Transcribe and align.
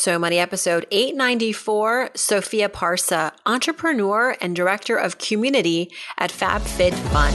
So 0.00 0.18
Money 0.18 0.38
episode 0.38 0.86
894, 0.90 2.12
Sophia 2.14 2.70
Parsa, 2.70 3.32
entrepreneur 3.44 4.34
and 4.40 4.56
director 4.56 4.96
of 4.96 5.18
community 5.18 5.92
at 6.16 6.30
FabFitFun. 6.32 7.30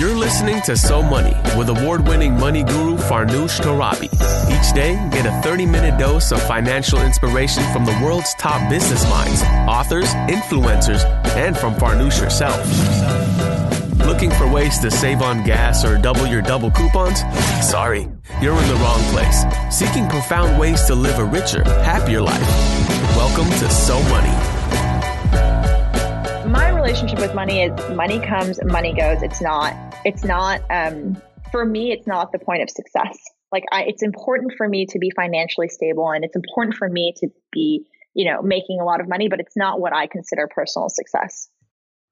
You're 0.00 0.16
listening 0.16 0.62
to 0.62 0.78
So 0.78 1.02
Money 1.02 1.36
with 1.58 1.68
award 1.68 2.08
winning 2.08 2.38
money 2.38 2.64
guru 2.64 2.96
Farnoosh 2.96 3.60
Torabi. 3.60 4.08
Each 4.50 4.74
day, 4.74 4.94
get 5.12 5.26
a 5.26 5.42
30 5.42 5.66
minute 5.66 5.98
dose 5.98 6.32
of 6.32 6.40
financial 6.44 7.02
inspiration 7.02 7.70
from 7.70 7.84
the 7.84 7.92
world's 8.02 8.32
top 8.36 8.70
business 8.70 9.06
minds, 9.10 9.42
authors, 9.68 10.08
influencers, 10.30 11.04
and 11.36 11.54
from 11.54 11.74
Farnoosh 11.74 12.18
herself. 12.18 12.64
Looking 14.08 14.30
for 14.30 14.50
ways 14.50 14.78
to 14.78 14.90
save 14.90 15.20
on 15.20 15.44
gas 15.44 15.84
or 15.84 15.98
double 15.98 16.26
your 16.26 16.40
double 16.40 16.70
coupons? 16.70 17.20
Sorry, 17.60 18.08
you're 18.40 18.58
in 18.58 18.68
the 18.68 18.74
wrong 18.76 19.02
place. 19.12 19.44
Seeking 19.70 20.08
profound 20.08 20.58
ways 20.58 20.82
to 20.84 20.94
live 20.94 21.18
a 21.18 21.24
richer, 21.26 21.62
happier 21.82 22.22
life. 22.22 22.40
Welcome 23.18 23.44
to 23.44 23.70
So 23.70 24.00
Money. 24.04 24.32
My 26.50 26.70
relationship 26.70 27.20
with 27.20 27.34
money 27.34 27.64
is 27.64 27.90
money 27.90 28.18
comes, 28.18 28.58
money 28.64 28.94
goes. 28.94 29.22
It's 29.22 29.42
not, 29.42 29.74
it's 30.06 30.24
not, 30.24 30.62
um, 30.70 31.20
for 31.52 31.66
me, 31.66 31.92
it's 31.92 32.06
not 32.06 32.32
the 32.32 32.38
point 32.38 32.62
of 32.62 32.70
success. 32.70 33.18
Like 33.52 33.64
I, 33.70 33.82
it's 33.82 34.02
important 34.02 34.54
for 34.56 34.66
me 34.66 34.86
to 34.86 34.98
be 34.98 35.10
financially 35.14 35.68
stable 35.68 36.08
and 36.08 36.24
it's 36.24 36.34
important 36.34 36.76
for 36.76 36.88
me 36.88 37.12
to 37.18 37.28
be, 37.52 37.84
you 38.14 38.24
know, 38.32 38.40
making 38.40 38.80
a 38.80 38.84
lot 38.84 39.02
of 39.02 39.08
money, 39.08 39.28
but 39.28 39.38
it's 39.38 39.54
not 39.54 39.78
what 39.78 39.94
I 39.94 40.06
consider 40.06 40.48
personal 40.48 40.88
success. 40.88 41.50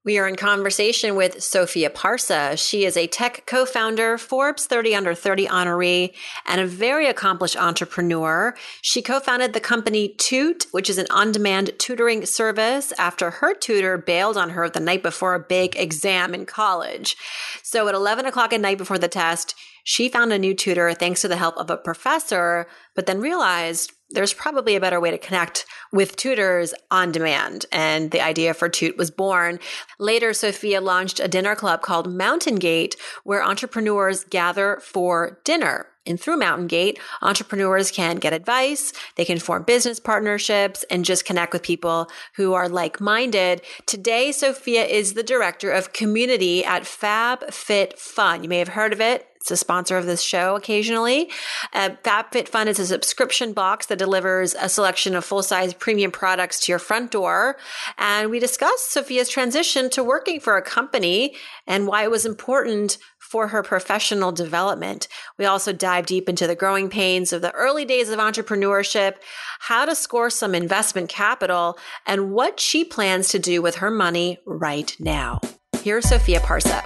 We 0.07 0.19
are 0.19 0.29
in 0.29 0.37
conversation 0.37 1.17
with 1.17 1.43
Sophia 1.43 1.91
Parsa. 1.91 2.57
She 2.57 2.85
is 2.85 2.97
a 2.97 3.09
tech 3.09 3.45
co-founder, 3.45 4.19
Forbes 4.19 4.67
30 4.67 4.95
under 4.95 5.15
30 5.17 5.49
honoree, 5.49 6.15
and 6.47 6.61
a 6.61 6.67
very 6.67 7.09
accomplished 7.09 7.57
entrepreneur. 7.57 8.55
She 8.83 9.03
co-founded 9.03 9.53
the 9.53 9.59
company 9.59 10.11
Toot, 10.11 10.69
which 10.71 10.89
is 10.89 10.99
an 10.99 11.09
on-demand 11.11 11.73
tutoring 11.81 12.25
service 12.25 12.93
after 13.01 13.31
her 13.31 13.53
tutor 13.53 13.99
bailed 13.99 14.37
on 14.37 14.51
her 14.51 14.69
the 14.69 14.79
night 14.79 15.03
before 15.03 15.35
a 15.35 15.41
big 15.41 15.75
exam 15.75 16.35
in 16.35 16.47
college. 16.47 17.17
So 17.65 17.89
at 17.89 17.97
11 17.97 18.27
o'clock 18.27 18.53
at 18.53 18.61
night 18.61 18.79
before 18.79 18.99
the 18.99 19.09
test, 19.09 19.57
she 19.87 20.09
found 20.09 20.33
a 20.33 20.39
new 20.39 20.53
tutor 20.53 20.93
thanks 20.95 21.21
to 21.21 21.29
the 21.29 21.37
help 21.37 21.57
of 21.59 21.71
a 21.71 21.77
professor, 21.77 22.67
but 22.97 23.07
then 23.07 23.21
realized 23.21 23.93
there's 24.11 24.35
probably 24.35 24.75
a 24.75 24.81
better 24.81 24.99
way 24.99 25.13
to 25.13 25.19
connect 25.19 25.65
with 25.93 26.17
tutors 26.17 26.75
on 26.91 27.13
demand. 27.13 27.67
And 27.71 28.11
the 28.11 28.21
idea 28.21 28.53
for 28.53 28.69
Toot 28.69 28.99
was 28.99 29.13
born. 29.13 29.61
Later, 30.01 30.33
Sophia 30.33 30.81
launched 30.81 31.21
a 31.21 31.29
dinner 31.29 31.55
club 31.55 31.83
called 31.83 32.13
Mountain 32.13 32.57
Gate, 32.57 32.97
where 33.23 33.45
entrepreneurs 33.45 34.25
gather 34.25 34.81
for 34.83 35.39
dinner. 35.45 35.87
And 36.05 36.21
through 36.21 36.39
Mountain 36.39 36.67
Gate, 36.67 36.99
entrepreneurs 37.23 37.93
can 37.93 38.17
get 38.17 38.33
advice, 38.33 38.93
they 39.15 39.25
can 39.25 39.39
form 39.39 39.63
business 39.63 40.01
partnerships, 40.01 40.85
and 40.91 41.05
just 41.05 41.25
connect 41.25 41.53
with 41.53 41.63
people 41.63 42.11
who 42.35 42.55
are 42.55 42.69
like 42.69 43.01
minded. 43.01 43.63
Today, 43.87 44.33
Sophia 44.33 44.85
is 44.85 45.15
the 45.15 45.23
director 45.23 45.71
of 45.71 45.93
community 45.93 46.65
at 46.65 46.87
Fab 46.87 47.53
Fit 47.53 48.01
Fun. 48.01 48.43
You 48.43 48.49
may 48.49 48.59
have 48.59 48.69
heard 48.69 48.93
of 48.93 49.01
it. 49.01 49.29
It's 49.47 49.53
a 49.53 49.57
sponsor 49.57 49.97
of 49.97 50.07
this 50.07 50.23
show 50.23 50.57
occasionally. 50.57 51.31
Uh, 51.73 51.91
FabFitFun 52.03 52.67
is 52.67 52.81
a 52.81 52.87
subscription 52.87 53.53
box 53.53 53.87
that 53.87 53.97
delivers 53.97 54.57
a 54.59 54.69
selection 54.69 55.15
of 55.15 55.25
full 55.25 55.45
size 55.45 55.73
premium 55.73 56.11
products 56.11 56.59
to 56.63 56.73
your 56.73 56.81
front 56.81 57.13
door. 57.13 57.57
And 57.97 58.33
we 58.33 58.41
discussed 58.41 58.91
Sophia's 58.91 59.29
transition 59.29 59.89
to 59.91 60.03
working 60.03 60.41
for 60.41 60.57
a 60.57 60.63
company 60.63 61.37
and 61.65 61.87
why 61.87 62.03
it 62.03 62.11
was 62.11 62.27
important 62.27 62.99
for 63.21 63.47
her 63.47 63.63
professional 63.63 64.33
development. 64.33 65.07
We 65.39 65.45
also 65.45 65.73
dive 65.73 66.07
deep 66.07 66.29
into 66.29 66.49
the 66.49 66.57
growing 66.57 66.91
pains 66.91 67.33
of 67.33 67.41
the 67.41 67.53
early 67.53 67.85
days 67.85 68.11
of 68.11 68.19
entrepreneurship, 68.19 69.15
how 69.61 69.85
to 69.85 69.95
score 69.95 70.29
some 70.29 70.57
investment 70.57 71.09
capital, 71.09 71.79
and 72.05 72.33
what 72.33 72.59
she 72.59 72.85
plans 72.85 73.29
to 73.29 73.39
do 73.39 73.63
with 73.63 73.77
her 73.77 73.93
money 73.93 74.41
right 74.45 74.97
now. 74.99 75.41
Here's 75.83 76.09
Sophia 76.09 76.41
Parsa. 76.41 76.83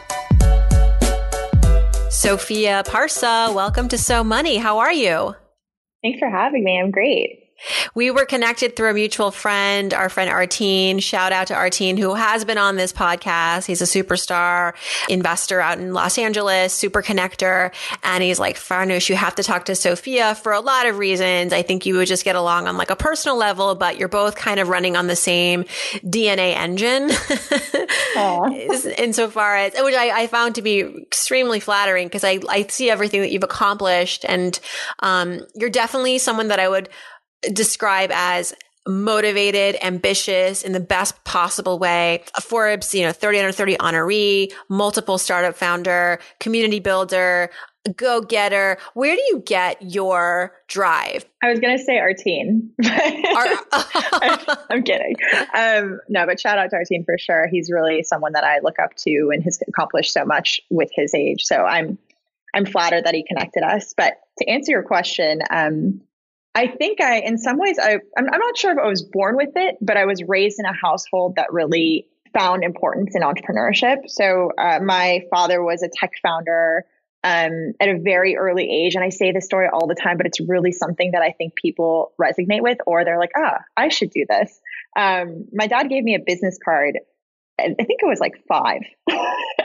Sophia 2.10 2.82
Parsa, 2.84 3.54
welcome 3.54 3.86
to 3.86 3.96
So 3.96 4.24
Money. 4.24 4.56
How 4.56 4.80
are 4.80 4.92
you? 4.92 5.36
Thanks 6.02 6.18
for 6.18 6.28
having 6.28 6.64
me. 6.64 6.76
I'm 6.76 6.90
great. 6.90 7.49
We 7.94 8.10
were 8.10 8.24
connected 8.24 8.76
through 8.76 8.90
a 8.90 8.94
mutual 8.94 9.30
friend, 9.30 9.92
our 9.92 10.08
friend 10.08 10.30
Artine. 10.30 11.02
Shout 11.02 11.32
out 11.32 11.48
to 11.48 11.54
Artine, 11.54 11.98
who 11.98 12.14
has 12.14 12.44
been 12.44 12.58
on 12.58 12.76
this 12.76 12.92
podcast. 12.92 13.66
He's 13.66 13.82
a 13.82 13.84
superstar 13.84 14.74
investor 15.08 15.60
out 15.60 15.78
in 15.78 15.92
Los 15.92 16.18
Angeles, 16.18 16.72
super 16.72 17.02
connector. 17.02 17.72
And 18.02 18.22
he's 18.22 18.38
like, 18.38 18.56
Farnoosh, 18.56 19.08
you 19.08 19.16
have 19.16 19.34
to 19.36 19.42
talk 19.42 19.66
to 19.66 19.74
Sophia 19.74 20.34
for 20.34 20.52
a 20.52 20.60
lot 20.60 20.86
of 20.86 20.98
reasons. 20.98 21.52
I 21.52 21.62
think 21.62 21.86
you 21.86 21.96
would 21.96 22.08
just 22.08 22.24
get 22.24 22.36
along 22.36 22.68
on 22.68 22.76
like 22.76 22.90
a 22.90 22.96
personal 22.96 23.36
level, 23.36 23.74
but 23.74 23.98
you're 23.98 24.08
both 24.08 24.36
kind 24.36 24.60
of 24.60 24.68
running 24.68 24.96
on 24.96 25.06
the 25.06 25.16
same 25.16 25.64
DNA 26.04 26.54
engine. 26.56 27.10
Insofar 28.98 29.56
as, 29.56 29.74
which 29.74 29.94
I, 29.94 30.22
I, 30.22 30.26
found 30.26 30.54
to 30.56 30.62
be 30.62 30.80
extremely 30.80 31.60
flattering 31.60 32.06
because 32.06 32.24
I, 32.24 32.40
I 32.48 32.66
see 32.68 32.90
everything 32.90 33.20
that 33.20 33.30
you've 33.30 33.44
accomplished. 33.44 34.24
And 34.28 34.58
um, 35.00 35.40
you're 35.54 35.70
definitely 35.70 36.18
someone 36.18 36.48
that 36.48 36.60
I 36.60 36.68
would 36.68 36.88
describe 37.52 38.10
as 38.12 38.54
motivated, 38.86 39.76
ambitious 39.82 40.62
in 40.62 40.72
the 40.72 40.80
best 40.80 41.22
possible 41.24 41.78
way. 41.78 42.24
A 42.36 42.40
Forbes, 42.40 42.94
you 42.94 43.02
know, 43.02 43.12
30 43.12 43.38
under 43.40 43.52
30 43.52 43.76
honoree, 43.76 44.52
multiple 44.68 45.18
startup 45.18 45.54
founder, 45.54 46.18
community 46.38 46.80
builder, 46.80 47.50
go 47.96 48.20
getter. 48.20 48.78
Where 48.94 49.14
do 49.14 49.22
you 49.28 49.42
get 49.44 49.80
your 49.82 50.52
drive? 50.68 51.24
I 51.42 51.50
was 51.50 51.60
going 51.60 51.76
to 51.76 51.82
say 51.82 51.98
Artine. 51.98 52.70
I'm 54.70 54.82
kidding. 54.82 55.16
Um, 55.54 56.00
no, 56.08 56.26
but 56.26 56.40
shout 56.40 56.58
out 56.58 56.70
to 56.70 56.76
Artine 56.76 57.04
for 57.04 57.18
sure. 57.18 57.48
He's 57.50 57.70
really 57.70 58.02
someone 58.02 58.32
that 58.32 58.44
I 58.44 58.60
look 58.60 58.78
up 58.78 58.94
to 58.96 59.30
and 59.32 59.42
has 59.44 59.58
accomplished 59.66 60.12
so 60.12 60.24
much 60.24 60.60
with 60.70 60.90
his 60.92 61.14
age. 61.14 61.44
So 61.44 61.56
I'm, 61.56 61.98
I'm 62.54 62.66
flattered 62.66 63.04
that 63.04 63.14
he 63.14 63.24
connected 63.24 63.62
us. 63.62 63.94
But 63.96 64.14
to 64.38 64.48
answer 64.48 64.72
your 64.72 64.82
question, 64.82 65.40
um, 65.50 66.00
I 66.54 66.66
think 66.66 67.00
I, 67.00 67.20
in 67.20 67.38
some 67.38 67.58
ways, 67.58 67.78
I, 67.78 67.94
I'm, 68.16 68.26
I'm 68.32 68.40
not 68.40 68.56
sure 68.56 68.72
if 68.72 68.78
I 68.78 68.88
was 68.88 69.02
born 69.02 69.36
with 69.36 69.52
it, 69.54 69.76
but 69.80 69.96
I 69.96 70.04
was 70.04 70.22
raised 70.26 70.58
in 70.58 70.64
a 70.64 70.72
household 70.72 71.36
that 71.36 71.52
really 71.52 72.08
found 72.36 72.64
importance 72.64 73.14
in 73.14 73.22
entrepreneurship. 73.22 74.08
So 74.08 74.50
uh, 74.58 74.80
my 74.82 75.22
father 75.30 75.62
was 75.62 75.82
a 75.82 75.88
tech 75.88 76.12
founder 76.22 76.84
um, 77.22 77.72
at 77.80 77.88
a 77.88 77.98
very 77.98 78.36
early 78.36 78.68
age. 78.68 78.94
And 78.94 79.04
I 79.04 79.10
say 79.10 79.32
this 79.32 79.44
story 79.44 79.68
all 79.72 79.86
the 79.86 79.94
time, 79.94 80.16
but 80.16 80.26
it's 80.26 80.40
really 80.40 80.72
something 80.72 81.12
that 81.12 81.22
I 81.22 81.32
think 81.32 81.54
people 81.54 82.12
resonate 82.20 82.62
with, 82.62 82.78
or 82.86 83.04
they're 83.04 83.18
like, 83.18 83.32
ah, 83.36 83.58
I 83.76 83.88
should 83.88 84.10
do 84.10 84.24
this. 84.28 84.60
Um, 84.96 85.46
my 85.52 85.66
dad 85.66 85.88
gave 85.88 86.02
me 86.02 86.14
a 86.14 86.20
business 86.24 86.58
card. 86.64 86.98
I 87.60 87.74
think 87.74 88.00
it 88.02 88.06
was 88.06 88.20
like 88.20 88.42
five. 88.48 88.80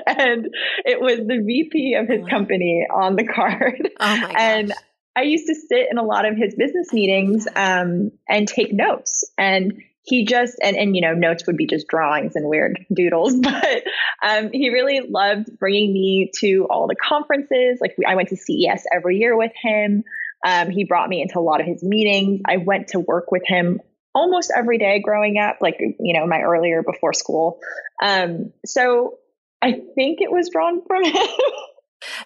and 0.06 0.50
it 0.84 1.00
was 1.00 1.20
the 1.20 1.42
VP 1.46 1.96
of 1.96 2.08
his 2.10 2.28
company 2.28 2.86
on 2.94 3.16
the 3.16 3.24
card. 3.36 3.90
Oh 4.00 4.18
my 4.18 4.22
gosh. 4.22 4.36
And 4.38 4.74
I 5.16 5.24
used 5.24 5.48
to 5.48 5.56
sit 5.56 5.88
in 5.90 5.98
a 5.98 6.04
lot 6.04 6.26
of 6.26 6.36
his 6.36 6.56
business 6.56 6.92
meetings 6.92 7.48
um, 7.56 8.12
and 8.28 8.48
take 8.48 8.74
notes. 8.74 9.24
And 9.38 9.82
he 10.06 10.24
just 10.24 10.58
and 10.62 10.78
and 10.78 10.96
you 10.96 11.02
know 11.02 11.14
notes 11.14 11.48
would 11.48 11.58
be 11.58 11.66
just 11.66 11.88
drawings 11.88 12.36
and 12.36 12.48
weird 12.48 12.86
doodles, 12.94 13.36
but 13.42 13.84
um, 14.26 14.52
he 14.54 14.70
really 14.70 15.02
loved 15.10 15.58
bringing 15.58 15.92
me 15.94 16.32
to 16.40 16.68
all 16.70 16.88
the 16.88 16.96
conferences. 16.96 17.80
Like 17.82 17.96
I 18.08 18.16
went 18.16 18.30
to 18.30 18.38
CES 18.38 18.86
every 18.94 19.18
year 19.18 19.36
with 19.36 19.52
him. 19.62 20.04
Um, 20.46 20.70
he 20.70 20.84
brought 20.84 21.10
me 21.10 21.22
into 21.22 21.40
a 21.40 21.42
lot 21.42 21.60
of 21.60 21.66
his 21.66 21.82
meetings. 21.82 22.42
I 22.48 22.58
went 22.58 22.90
to 22.90 23.00
work 23.00 23.32
with 23.32 23.42
him 23.46 23.80
almost 24.14 24.52
every 24.56 24.78
day 24.78 25.02
growing 25.02 25.40
up, 25.40 25.58
like 25.60 25.78
you 25.80 26.18
know 26.18 26.28
my 26.28 26.42
earlier 26.42 26.84
before 26.84 27.14
school. 27.14 27.60
Um, 28.02 28.54
so 28.64 29.18
I 29.62 29.72
think 29.96 30.22
it 30.22 30.32
was 30.32 30.50
drawn 30.52 30.84
from 30.86 31.04
him. 31.04 31.28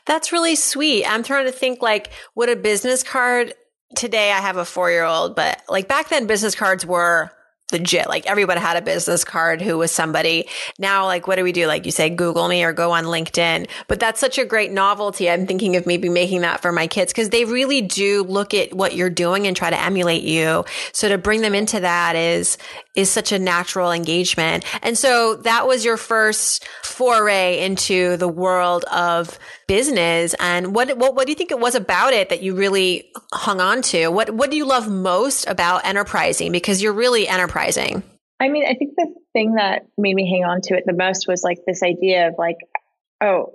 That's 0.10 0.32
really 0.32 0.56
sweet. 0.56 1.06
I'm 1.06 1.22
trying 1.22 1.46
to 1.46 1.52
think 1.52 1.84
like 1.84 2.10
what 2.34 2.50
a 2.50 2.56
business 2.56 3.04
card 3.04 3.54
today 3.96 4.32
I 4.32 4.40
have 4.40 4.58
a 4.58 4.64
4-year-old, 4.64 5.36
but 5.36 5.62
like 5.70 5.88
back 5.88 6.10
then 6.10 6.26
business 6.26 6.56
cards 6.56 6.84
were 6.84 7.30
legit. 7.72 8.08
Like 8.08 8.26
everybody 8.26 8.60
had 8.60 8.76
a 8.76 8.82
business 8.82 9.24
card 9.24 9.62
who 9.62 9.78
was 9.78 9.92
somebody. 9.92 10.48
Now, 10.80 11.06
like, 11.06 11.28
what 11.28 11.36
do 11.36 11.44
we 11.44 11.52
do? 11.52 11.68
Like 11.68 11.86
you 11.86 11.92
say, 11.92 12.10
Google 12.10 12.48
me 12.48 12.64
or 12.64 12.74
go 12.74 12.92
on 12.92 13.04
LinkedIn. 13.04 13.70
But 13.88 14.00
that's 14.00 14.20
such 14.20 14.40
a 14.40 14.46
great 14.46 14.72
novelty. 14.72 15.30
I'm 15.30 15.46
thinking 15.46 15.76
of 15.76 15.86
maybe 15.86 16.10
making 16.10 16.42
that 16.42 16.62
for 16.62 16.72
my 16.72 16.88
kids 16.88 17.14
because 17.14 17.30
they 17.30 17.46
really 17.46 17.82
do 17.82 18.24
look 18.24 18.56
at 18.56 18.74
what 18.74 18.96
you're 18.96 19.12
doing 19.12 19.46
and 19.46 19.56
try 19.56 19.70
to 19.70 19.80
emulate 19.80 20.24
you. 20.24 20.66
So 20.92 21.10
to 21.10 21.20
bring 21.20 21.42
them 21.42 21.54
into 21.54 21.80
that 21.80 22.16
is, 22.16 22.58
is 22.96 23.10
such 23.10 23.32
a 23.32 23.40
natural 23.40 23.92
engagement. 23.92 24.66
And 24.84 24.98
so 24.98 25.36
that 25.38 25.68
was 25.68 25.86
your 25.86 25.98
first 25.98 26.68
foray 26.84 27.64
into 27.64 28.18
the 28.18 28.28
world 28.28 28.84
of 28.86 29.38
business. 29.68 30.36
And 30.40 30.74
what, 30.74 30.98
what, 30.98 31.16
what 31.16 31.26
do 31.26 31.32
you 31.32 31.36
think 31.36 31.52
it 31.52 31.60
was 31.60 31.76
about 31.76 32.14
it 32.14 32.30
that 32.30 32.42
you 32.42 32.56
really 32.56 33.12
hung 33.34 33.62
on 33.62 33.82
to? 33.84 34.08
What, 34.10 34.32
what 34.32 34.52
do 34.52 34.58
you 34.58 34.66
love 34.66 34.90
most 34.90 35.48
about 35.48 35.86
enterprising? 35.86 36.52
Because 36.52 36.82
you're 36.82 36.94
really 36.94 37.28
enterprising. 37.28 38.04
I 38.40 38.50
mean, 38.50 38.66
I 38.66 38.74
think 38.74 38.94
the 38.96 39.14
thing 39.34 39.56
that 39.56 39.88
made 39.98 40.16
me 40.16 40.30
hang 40.30 40.46
on 40.50 40.62
to 40.62 40.76
it 40.76 40.84
the 40.86 40.94
most 40.94 41.28
was 41.28 41.44
like 41.44 41.60
this 41.68 41.84
idea 41.84 42.30
of 42.30 42.36
like, 42.38 42.58
oh, 43.22 43.54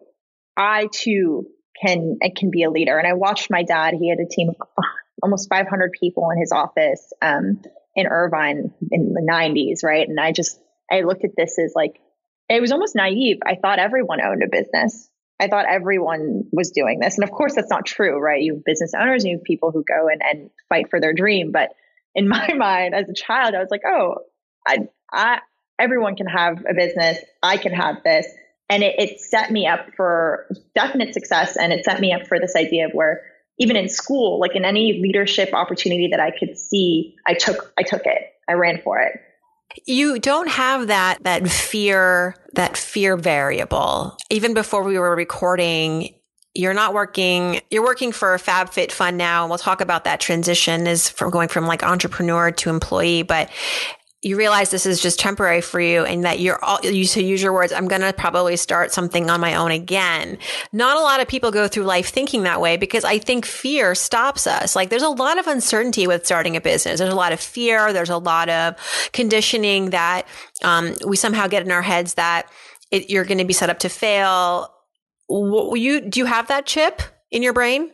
I 0.56 0.88
too 0.92 1.46
can 1.82 2.19
I 2.22 2.30
can 2.34 2.50
be 2.50 2.62
a 2.62 2.70
leader. 2.70 2.96
And 2.98 3.06
I 3.06 3.14
watched 3.14 3.50
my 3.50 3.62
dad. 3.62 3.94
He 3.98 4.08
had 4.08 4.19
a 4.19 4.28
team 4.28 4.50
of 4.50 4.56
almost 5.22 5.48
500 5.48 5.92
people 5.98 6.30
in 6.30 6.38
his 6.38 6.52
office 6.52 7.12
um, 7.22 7.62
in 7.96 8.06
Irvine 8.06 8.73
in 8.91 9.12
the 9.12 9.26
90s, 9.29 9.85
right? 9.85 10.08
And 10.08 10.19
I 10.19 10.32
just 10.32 10.61
I 10.91 11.02
looked 11.02 11.25
at 11.25 11.37
this 11.37 11.58
as 11.58 11.73
like 11.75 12.00
it 12.49 12.61
was 12.61 12.73
almost 12.73 12.94
naive. 12.94 13.38
I 13.46 13.55
thought 13.55 13.79
everyone 13.79 14.20
owned 14.20 14.43
a 14.43 14.49
business. 14.49 15.08
I 15.41 15.49
thought 15.49 15.67
everyone 15.69 16.44
was 16.52 16.70
doing 16.70 17.00
this. 17.00 17.17
And 17.17 17.25
of 17.25 17.31
course, 17.31 17.55
that's 17.55 17.70
not 17.70 17.87
true, 17.87 18.19
right? 18.19 18.43
You 18.43 18.55
have 18.55 18.64
business 18.64 18.93
owners, 18.99 19.25
you 19.25 19.37
have 19.37 19.44
people 19.44 19.70
who 19.73 19.85
go 19.87 20.08
and, 20.08 20.20
and 20.23 20.50
fight 20.69 20.91
for 20.91 21.00
their 21.00 21.12
dream. 21.12 21.52
But 21.52 21.70
in 22.14 22.29
my 22.37 22.52
mind, 22.55 22.94
as 22.94 23.08
a 23.08 23.14
child, 23.14 23.55
I 23.55 23.58
was 23.58 23.70
like, 23.70 23.82
oh, 23.87 24.17
I, 24.67 24.88
I, 25.12 25.40
everyone 25.79 26.17
can 26.17 26.26
have 26.26 26.64
a 26.69 26.75
business. 26.75 27.19
I 27.43 27.56
can 27.56 27.73
have 27.73 28.02
this. 28.05 28.26
And 28.70 28.82
it, 28.82 28.94
it 28.99 29.20
set 29.20 29.50
me 29.50 29.67
up 29.67 29.88
for 29.97 30.47
definite 30.75 31.14
success. 31.14 31.56
And 31.56 31.73
it 31.73 31.85
set 31.85 32.00
me 32.00 32.12
up 32.12 32.26
for 32.26 32.38
this 32.38 32.56
idea 32.56 32.87
of 32.87 32.93
where 32.93 33.23
even 33.58 33.76
in 33.76 33.88
school, 33.88 34.40
like 34.40 34.56
in 34.56 34.64
any 34.64 35.00
leadership 35.00 35.50
opportunity 35.52 36.08
that 36.10 36.20
I 36.20 36.30
could 36.30 36.58
see, 36.58 37.16
I 37.26 37.34
took, 37.34 37.72
I 37.78 37.82
took 37.82 38.02
it. 38.04 38.22
I 38.48 38.52
ran 38.54 38.80
for 38.82 39.00
it. 39.00 39.20
You 39.86 40.18
don't 40.18 40.48
have 40.48 40.88
that 40.88 41.24
that 41.24 41.48
fear 41.48 42.36
that 42.52 42.76
fear 42.76 43.16
variable. 43.16 44.16
Even 44.30 44.54
before 44.54 44.84
we 44.84 44.98
were 44.98 45.16
recording, 45.16 46.14
you're 46.54 46.74
not 46.74 46.94
working 46.94 47.60
you're 47.70 47.82
working 47.82 48.12
for 48.12 48.36
FabFitFun 48.36 49.14
now 49.14 49.42
and 49.42 49.50
we'll 49.50 49.58
talk 49.58 49.80
about 49.80 50.04
that 50.04 50.20
transition 50.20 50.86
is 50.86 51.08
from 51.08 51.30
going 51.30 51.48
from 51.48 51.66
like 51.66 51.82
entrepreneur 51.82 52.52
to 52.52 52.70
employee, 52.70 53.22
but 53.22 53.50
you 54.25 54.37
realize 54.37 54.71
this 54.71 54.87
is 54.87 55.00
just 55.00 55.19
temporary 55.19 55.61
for 55.61 55.81
you 55.81 56.05
and 56.05 56.25
that 56.25 56.41
you're 56.41 56.62
all, 56.65 56.79
you 56.82 57.05
to 57.05 57.23
use 57.23 57.43
your 57.43 57.53
words, 57.53 57.73
I'm 57.73 57.88
going 57.88 58.00
to 58.00 58.12
probably 58.12 58.56
start 58.56 58.93
something 58.93 59.29
on 59.29 59.41
my 59.41 59.55
own 59.55 59.71
again. 59.71 60.38
Not 60.73 60.97
a 60.97 61.00
lot 61.00 61.21
of 61.21 61.29
people 61.29 61.50
go 61.50 61.69
through 61.69 61.85
life 61.85 62.09
thinking 62.09 62.44
that 62.44 62.61
way 62.61 62.76
because 62.76 63.05
I 63.05 63.19
think 63.19 63.44
fear 63.44 63.94
stops 63.94 64.47
us. 64.47 64.75
Like 64.75 64.88
there's 64.88 65.03
a 65.03 65.09
lot 65.09 65.38
of 65.38 65.47
uncertainty 65.47 66.06
with 66.06 66.25
starting 66.25 66.56
a 66.56 66.61
business. 66.61 66.99
There's 67.00 67.12
a 67.12 67.17
lot 67.17 67.32
of 67.32 67.41
fear. 67.41 67.93
There's 67.93 68.11
a 68.11 68.19
lot 68.19 68.49
of 68.49 68.76
conditioning 69.12 69.91
that, 69.91 70.26
um, 70.62 70.94
we 71.06 71.17
somehow 71.17 71.47
get 71.47 71.65
in 71.65 71.71
our 71.71 71.82
heads 71.82 72.15
that 72.15 72.49
it, 72.91 73.11
you're 73.11 73.25
going 73.25 73.38
to 73.38 73.44
be 73.44 73.53
set 73.53 73.71
up 73.71 73.81
to 73.81 73.88
fail. 73.88 74.73
what, 75.26 75.79
You, 75.79 76.00
do 76.00 76.21
you 76.21 76.26
have 76.26 76.49
that 76.49 76.67
chip 76.67 77.03
in 77.31 77.43
your 77.43 77.53
brain? 77.53 77.91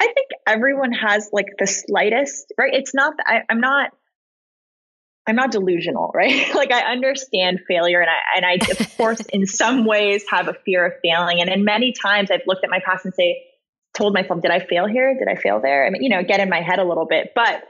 I 0.00 0.04
think 0.04 0.28
everyone 0.46 0.92
has 0.92 1.30
like 1.32 1.46
the 1.58 1.66
slightest, 1.66 2.52
right? 2.58 2.74
It's 2.74 2.94
not, 2.94 3.14
I, 3.26 3.42
I'm 3.48 3.60
not, 3.60 3.90
I'm 5.26 5.36
not 5.36 5.50
delusional, 5.50 6.10
right? 6.14 6.46
like 6.54 6.72
I 6.72 6.92
understand 6.92 7.60
failure 7.66 8.00
and 8.00 8.10
I, 8.10 8.36
and 8.36 8.46
I, 8.46 8.70
of 8.70 8.96
course, 8.96 9.20
in 9.32 9.46
some 9.46 9.84
ways 9.84 10.24
have 10.30 10.48
a 10.48 10.54
fear 10.64 10.86
of 10.86 10.92
failing. 11.02 11.40
And 11.40 11.48
in 11.48 11.64
many 11.64 11.92
times 11.92 12.30
I've 12.30 12.46
looked 12.46 12.64
at 12.64 12.70
my 12.70 12.80
past 12.84 13.04
and 13.04 13.14
say, 13.14 13.42
told 13.96 14.12
myself, 14.12 14.42
did 14.42 14.50
I 14.50 14.60
fail 14.60 14.86
here? 14.86 15.16
Did 15.16 15.28
I 15.28 15.40
fail 15.40 15.60
there? 15.60 15.86
I 15.86 15.90
mean, 15.90 16.02
you 16.02 16.08
know, 16.08 16.22
get 16.22 16.40
in 16.40 16.48
my 16.48 16.60
head 16.60 16.78
a 16.78 16.84
little 16.84 17.06
bit, 17.06 17.32
but 17.34 17.62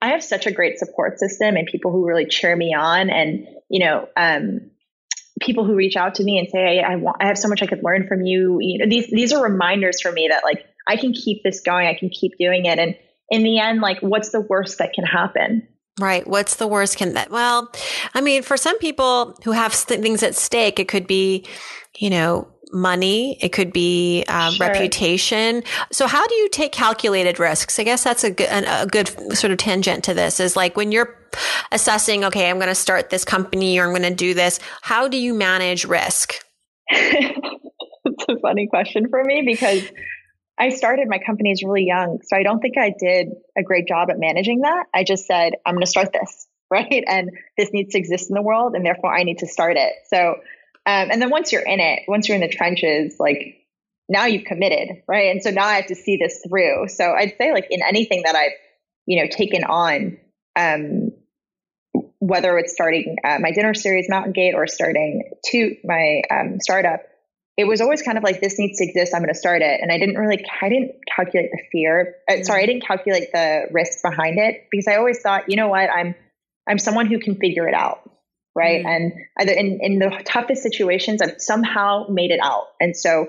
I 0.00 0.10
have 0.10 0.22
such 0.22 0.46
a 0.46 0.52
great 0.52 0.78
support 0.78 1.18
system 1.18 1.56
and 1.56 1.66
people 1.66 1.90
who 1.90 2.06
really 2.06 2.26
cheer 2.26 2.54
me 2.54 2.74
on 2.74 3.10
and, 3.10 3.46
you 3.68 3.84
know, 3.84 4.08
um, 4.16 4.70
people 5.40 5.64
who 5.64 5.74
reach 5.74 5.96
out 5.96 6.14
to 6.16 6.24
me 6.24 6.38
and 6.38 6.48
say, 6.48 6.80
I, 6.80 6.92
I 6.92 6.96
want, 6.96 7.16
I 7.20 7.26
have 7.26 7.38
so 7.38 7.48
much 7.48 7.62
I 7.62 7.66
could 7.66 7.82
learn 7.82 8.06
from 8.06 8.24
you. 8.24 8.58
You 8.60 8.78
know, 8.78 8.86
these, 8.88 9.08
these 9.10 9.32
are 9.32 9.42
reminders 9.42 10.00
for 10.00 10.12
me 10.12 10.28
that 10.30 10.44
like, 10.44 10.64
I 10.86 10.96
can 10.96 11.12
keep 11.12 11.42
this 11.42 11.60
going. 11.60 11.86
I 11.88 11.94
can 11.94 12.10
keep 12.10 12.32
doing 12.38 12.66
it. 12.66 12.78
And 12.78 12.96
in 13.30 13.42
the 13.42 13.58
end, 13.58 13.80
like, 13.80 14.00
what's 14.00 14.30
the 14.30 14.40
worst 14.40 14.78
that 14.78 14.92
can 14.92 15.04
happen? 15.04 15.66
Right. 16.00 16.26
What's 16.26 16.56
the 16.56 16.66
worst 16.66 16.96
can 16.96 17.14
that? 17.14 17.30
Well, 17.30 17.70
I 18.14 18.20
mean, 18.20 18.42
for 18.42 18.56
some 18.56 18.78
people 18.78 19.36
who 19.44 19.52
have 19.52 19.72
things 19.72 20.22
at 20.22 20.34
stake, 20.34 20.80
it 20.80 20.88
could 20.88 21.06
be, 21.06 21.46
you 21.96 22.10
know, 22.10 22.48
money. 22.72 23.38
It 23.40 23.50
could 23.50 23.72
be 23.72 24.24
um, 24.28 24.54
sure. 24.54 24.66
reputation. 24.66 25.62
So 25.92 26.06
how 26.06 26.26
do 26.26 26.34
you 26.34 26.48
take 26.48 26.72
calculated 26.72 27.38
risks? 27.38 27.78
I 27.78 27.84
guess 27.84 28.02
that's 28.02 28.24
a 28.24 28.30
good, 28.30 28.48
a 28.50 28.86
good 28.86 29.08
sort 29.36 29.52
of 29.52 29.58
tangent 29.58 30.04
to 30.04 30.14
this 30.14 30.40
is 30.40 30.56
like 30.56 30.76
when 30.76 30.90
you're 30.90 31.16
assessing, 31.70 32.24
okay, 32.24 32.50
I'm 32.50 32.56
going 32.56 32.68
to 32.68 32.74
start 32.74 33.10
this 33.10 33.24
company 33.24 33.78
or 33.78 33.84
I'm 33.84 33.90
going 33.90 34.02
to 34.02 34.14
do 34.14 34.34
this. 34.34 34.58
How 34.82 35.08
do 35.08 35.16
you 35.16 35.34
manage 35.34 35.84
risk? 35.84 36.34
it's 36.88 38.24
a 38.28 38.38
funny 38.40 38.66
question 38.66 39.08
for 39.08 39.22
me 39.22 39.42
because 39.46 39.82
I 40.58 40.68
started 40.68 41.08
my 41.08 41.18
companies 41.18 41.62
really 41.64 41.84
young. 41.84 42.20
So 42.24 42.36
I 42.36 42.42
don't 42.42 42.60
think 42.60 42.78
I 42.78 42.94
did 42.96 43.28
a 43.58 43.62
great 43.62 43.88
job 43.88 44.10
at 44.10 44.18
managing 44.18 44.60
that. 44.60 44.86
I 44.94 45.04
just 45.04 45.26
said, 45.26 45.54
I'm 45.66 45.74
going 45.74 45.84
to 45.84 45.90
start 45.90 46.12
this, 46.12 46.46
right? 46.70 47.04
And 47.06 47.30
this 47.58 47.72
needs 47.72 47.92
to 47.92 47.98
exist 47.98 48.30
in 48.30 48.34
the 48.34 48.42
world. 48.42 48.74
And 48.74 48.84
therefore 48.84 49.14
I 49.14 49.24
need 49.24 49.38
to 49.38 49.46
start 49.46 49.76
it. 49.76 49.92
So, 50.06 50.36
um, 50.86 51.10
and 51.10 51.20
then 51.20 51.30
once 51.30 51.52
you're 51.52 51.66
in 51.66 51.80
it, 51.80 52.00
once 52.06 52.28
you're 52.28 52.36
in 52.36 52.40
the 52.40 52.48
trenches, 52.48 53.16
like 53.18 53.64
now 54.08 54.26
you've 54.26 54.44
committed, 54.44 55.02
right? 55.08 55.30
And 55.30 55.42
so 55.42 55.50
now 55.50 55.64
I 55.66 55.76
have 55.76 55.86
to 55.86 55.94
see 55.94 56.18
this 56.18 56.44
through. 56.46 56.88
So 56.88 57.12
I'd 57.12 57.34
say 57.38 57.52
like 57.52 57.66
in 57.70 57.80
anything 57.82 58.22
that 58.24 58.36
I've, 58.36 58.52
you 59.06 59.22
know, 59.22 59.28
taken 59.30 59.64
on, 59.64 60.18
um, 60.56 61.10
whether 62.18 62.56
it's 62.58 62.72
starting 62.72 63.16
uh, 63.24 63.38
my 63.40 63.50
dinner 63.50 63.74
series, 63.74 64.06
Mountain 64.08 64.32
Gate, 64.32 64.54
or 64.54 64.66
starting 64.66 65.30
to 65.46 65.76
my 65.84 66.22
um, 66.30 66.58
startup, 66.60 67.00
it 67.56 67.68
was 67.68 67.80
always 67.80 68.02
kind 68.02 68.18
of 68.18 68.24
like 68.24 68.40
this 68.40 68.58
needs 68.58 68.78
to 68.78 68.84
exist 68.84 69.14
i'm 69.14 69.20
going 69.20 69.32
to 69.32 69.38
start 69.38 69.62
it. 69.62 69.80
And 69.80 69.90
i 69.92 69.98
didn't 69.98 70.16
really 70.16 70.44
i 70.60 70.68
didn't 70.68 70.92
calculate 71.14 71.50
the 71.52 71.62
fear 71.70 72.16
uh, 72.30 72.42
sorry 72.42 72.62
i 72.62 72.66
didn't 72.66 72.86
calculate 72.86 73.28
the 73.32 73.66
risk 73.70 73.98
behind 74.02 74.38
it 74.38 74.66
because 74.70 74.88
i 74.88 74.96
always 74.96 75.20
thought 75.20 75.48
you 75.48 75.56
know 75.56 75.68
what 75.68 75.90
i'm 75.90 76.14
i'm 76.68 76.78
someone 76.78 77.06
who 77.06 77.18
can 77.18 77.36
figure 77.36 77.68
it 77.68 77.74
out 77.74 78.10
right? 78.54 78.84
Mm. 78.84 78.88
And 78.88 79.12
either 79.40 79.52
in, 79.52 79.78
in 79.80 79.98
the 79.98 80.22
toughest 80.24 80.62
situations 80.62 81.20
i've 81.20 81.40
somehow 81.40 82.06
made 82.08 82.30
it 82.30 82.40
out. 82.42 82.66
And 82.80 82.96
so 82.96 83.28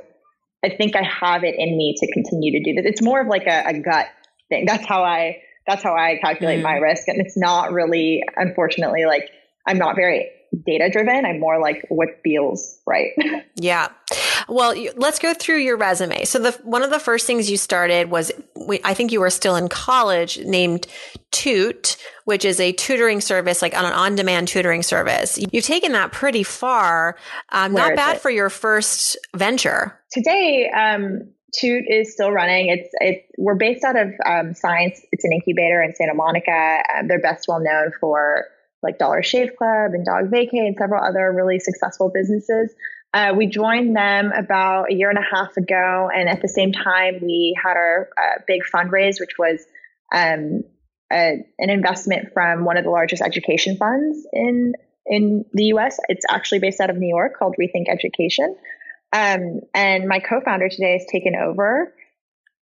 i 0.63 0.69
think 0.69 0.95
i 0.95 1.03
have 1.03 1.43
it 1.43 1.55
in 1.57 1.77
me 1.77 1.95
to 1.97 2.11
continue 2.11 2.59
to 2.59 2.63
do 2.63 2.81
this. 2.81 2.89
It's 2.91 3.01
more 3.01 3.21
of 3.21 3.27
like 3.27 3.47
a, 3.47 3.63
a 3.67 3.79
gut 3.79 4.07
thing. 4.49 4.65
That's 4.67 4.85
how 4.85 5.03
i 5.03 5.41
that's 5.67 5.81
how 5.81 5.95
i 5.95 6.19
calculate 6.21 6.59
mm. 6.59 6.63
my 6.63 6.75
risk. 6.75 7.07
And 7.07 7.19
it's 7.19 7.37
not 7.37 7.71
really 7.71 8.23
unfortunately 8.35 9.05
like 9.05 9.29
i'm 9.67 9.77
not 9.77 9.95
very 9.95 10.29
data 10.63 10.89
driven. 10.91 11.25
I'm 11.25 11.39
more 11.39 11.59
like 11.59 11.85
what 11.89 12.09
feels 12.23 12.79
right. 12.85 13.11
yeah. 13.55 13.89
Well, 14.47 14.75
let's 14.95 15.19
go 15.19 15.33
through 15.33 15.59
your 15.59 15.77
resume. 15.77 16.25
So 16.25 16.39
the 16.39 16.51
one 16.63 16.83
of 16.83 16.91
the 16.91 16.99
first 16.99 17.25
things 17.25 17.49
you 17.49 17.57
started 17.57 18.09
was 18.09 18.31
I 18.83 18.93
think 18.93 19.11
you 19.11 19.19
were 19.19 19.29
still 19.29 19.55
in 19.55 19.69
college 19.69 20.39
named 20.39 20.87
Toot, 21.31 21.97
which 22.25 22.45
is 22.45 22.59
a 22.59 22.71
tutoring 22.73 23.21
service, 23.21 23.61
like 23.61 23.77
on 23.77 23.85
an 23.85 23.93
on-demand 23.93 24.47
tutoring 24.47 24.83
service. 24.83 25.39
You've 25.51 25.65
taken 25.65 25.93
that 25.93 26.11
pretty 26.11 26.43
far. 26.43 27.17
Um, 27.49 27.73
not 27.73 27.95
bad 27.95 28.17
it? 28.17 28.21
for 28.21 28.29
your 28.29 28.49
first 28.49 29.17
venture. 29.35 29.99
Today, 30.11 30.69
um, 30.69 31.33
Toot 31.53 31.85
is 31.87 32.13
still 32.13 32.31
running. 32.31 32.69
It's 32.69 32.89
it's 32.99 33.31
we're 33.37 33.55
based 33.55 33.83
out 33.83 33.97
of 33.97 34.09
um, 34.25 34.53
Science. 34.53 35.01
It's 35.11 35.23
an 35.23 35.31
incubator 35.33 35.81
in 35.81 35.93
Santa 35.95 36.13
Monica. 36.13 36.83
Um, 36.97 37.07
they're 37.07 37.21
best 37.21 37.47
well 37.47 37.59
known 37.59 37.91
for 37.99 38.45
like 38.85 38.99
Dollar 38.99 39.23
Shave 39.23 39.55
Club 39.57 39.91
and 39.93 40.05
Dog 40.05 40.31
Vacay 40.31 40.65
and 40.67 40.77
several 40.77 41.03
other 41.03 41.33
really 41.33 41.59
successful 41.59 42.09
businesses. 42.13 42.73
Uh, 43.13 43.33
we 43.35 43.47
joined 43.47 43.95
them 43.95 44.31
about 44.31 44.91
a 44.91 44.93
year 44.93 45.09
and 45.09 45.17
a 45.17 45.35
half 45.35 45.55
ago, 45.57 46.09
and 46.13 46.29
at 46.29 46.41
the 46.41 46.47
same 46.47 46.71
time, 46.71 47.19
we 47.21 47.57
had 47.61 47.75
our 47.75 48.09
uh, 48.17 48.39
big 48.45 48.61
fundraise, 48.73 49.19
which 49.19 49.37
was 49.39 49.65
um, 50.13 50.63
a, 51.11 51.45
an 51.59 51.69
investment 51.69 52.33
from 52.33 52.65
one 52.65 52.77
of 52.77 52.83
the 52.83 52.89
largest 52.89 53.21
education 53.21 53.77
funds 53.77 54.27
in 54.33 54.73
in 55.05 55.45
the 55.53 55.65
U.S. 55.65 55.99
It's 56.09 56.25
actually 56.29 56.59
based 56.59 56.79
out 56.79 56.89
of 56.89 56.97
New 56.97 57.07
York, 57.07 57.37
called 57.37 57.55
Rethink 57.59 57.89
Education. 57.89 58.55
Um, 59.13 59.61
and 59.73 60.07
my 60.07 60.19
co-founder 60.19 60.67
today 60.67 60.93
has 60.93 61.05
taken 61.09 61.35
over 61.35 61.93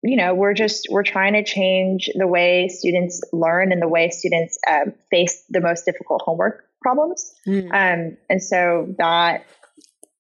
you 0.04 0.16
know 0.16 0.34
we're 0.34 0.54
just 0.54 0.88
we're 0.90 1.04
trying 1.04 1.34
to 1.34 1.44
change 1.44 2.10
the 2.16 2.28
way 2.28 2.68
students 2.70 3.22
learn 3.34 3.72
and 3.72 3.82
the 3.82 3.88
way 3.88 4.10
students 4.10 4.58
um, 4.70 4.94
face 5.10 5.44
the 5.50 5.62
most 5.62 5.86
difficult 5.86 6.22
homework 6.22 6.66
problems 6.82 7.34
mm. 7.48 7.66
um, 7.66 8.18
and 8.30 8.42
so 8.42 8.94
that 8.98 9.46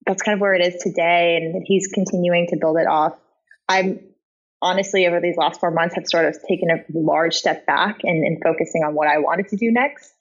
that's 0.05 0.21
kind 0.21 0.36
of 0.36 0.41
where 0.41 0.53
it 0.53 0.62
is 0.62 0.81
today 0.81 1.38
and 1.38 1.63
he's 1.65 1.88
continuing 1.88 2.48
to 2.48 2.57
build 2.57 2.77
it 2.77 2.88
off 2.88 3.17
i'm 3.67 4.00
honestly 4.62 5.07
over 5.07 5.21
these 5.21 5.38
last 5.38 5.59
four 5.59 5.71
months 5.71 5.95
have 5.95 6.05
sort 6.07 6.25
of 6.25 6.36
taken 6.48 6.69
a 6.69 6.83
large 6.93 7.36
step 7.36 7.65
back 7.65 8.00
and, 8.03 8.25
and 8.25 8.41
focusing 8.43 8.83
on 8.83 8.93
what 8.93 9.07
i 9.07 9.17
wanted 9.17 9.48
to 9.48 9.55
do 9.55 9.71
next 9.71 10.13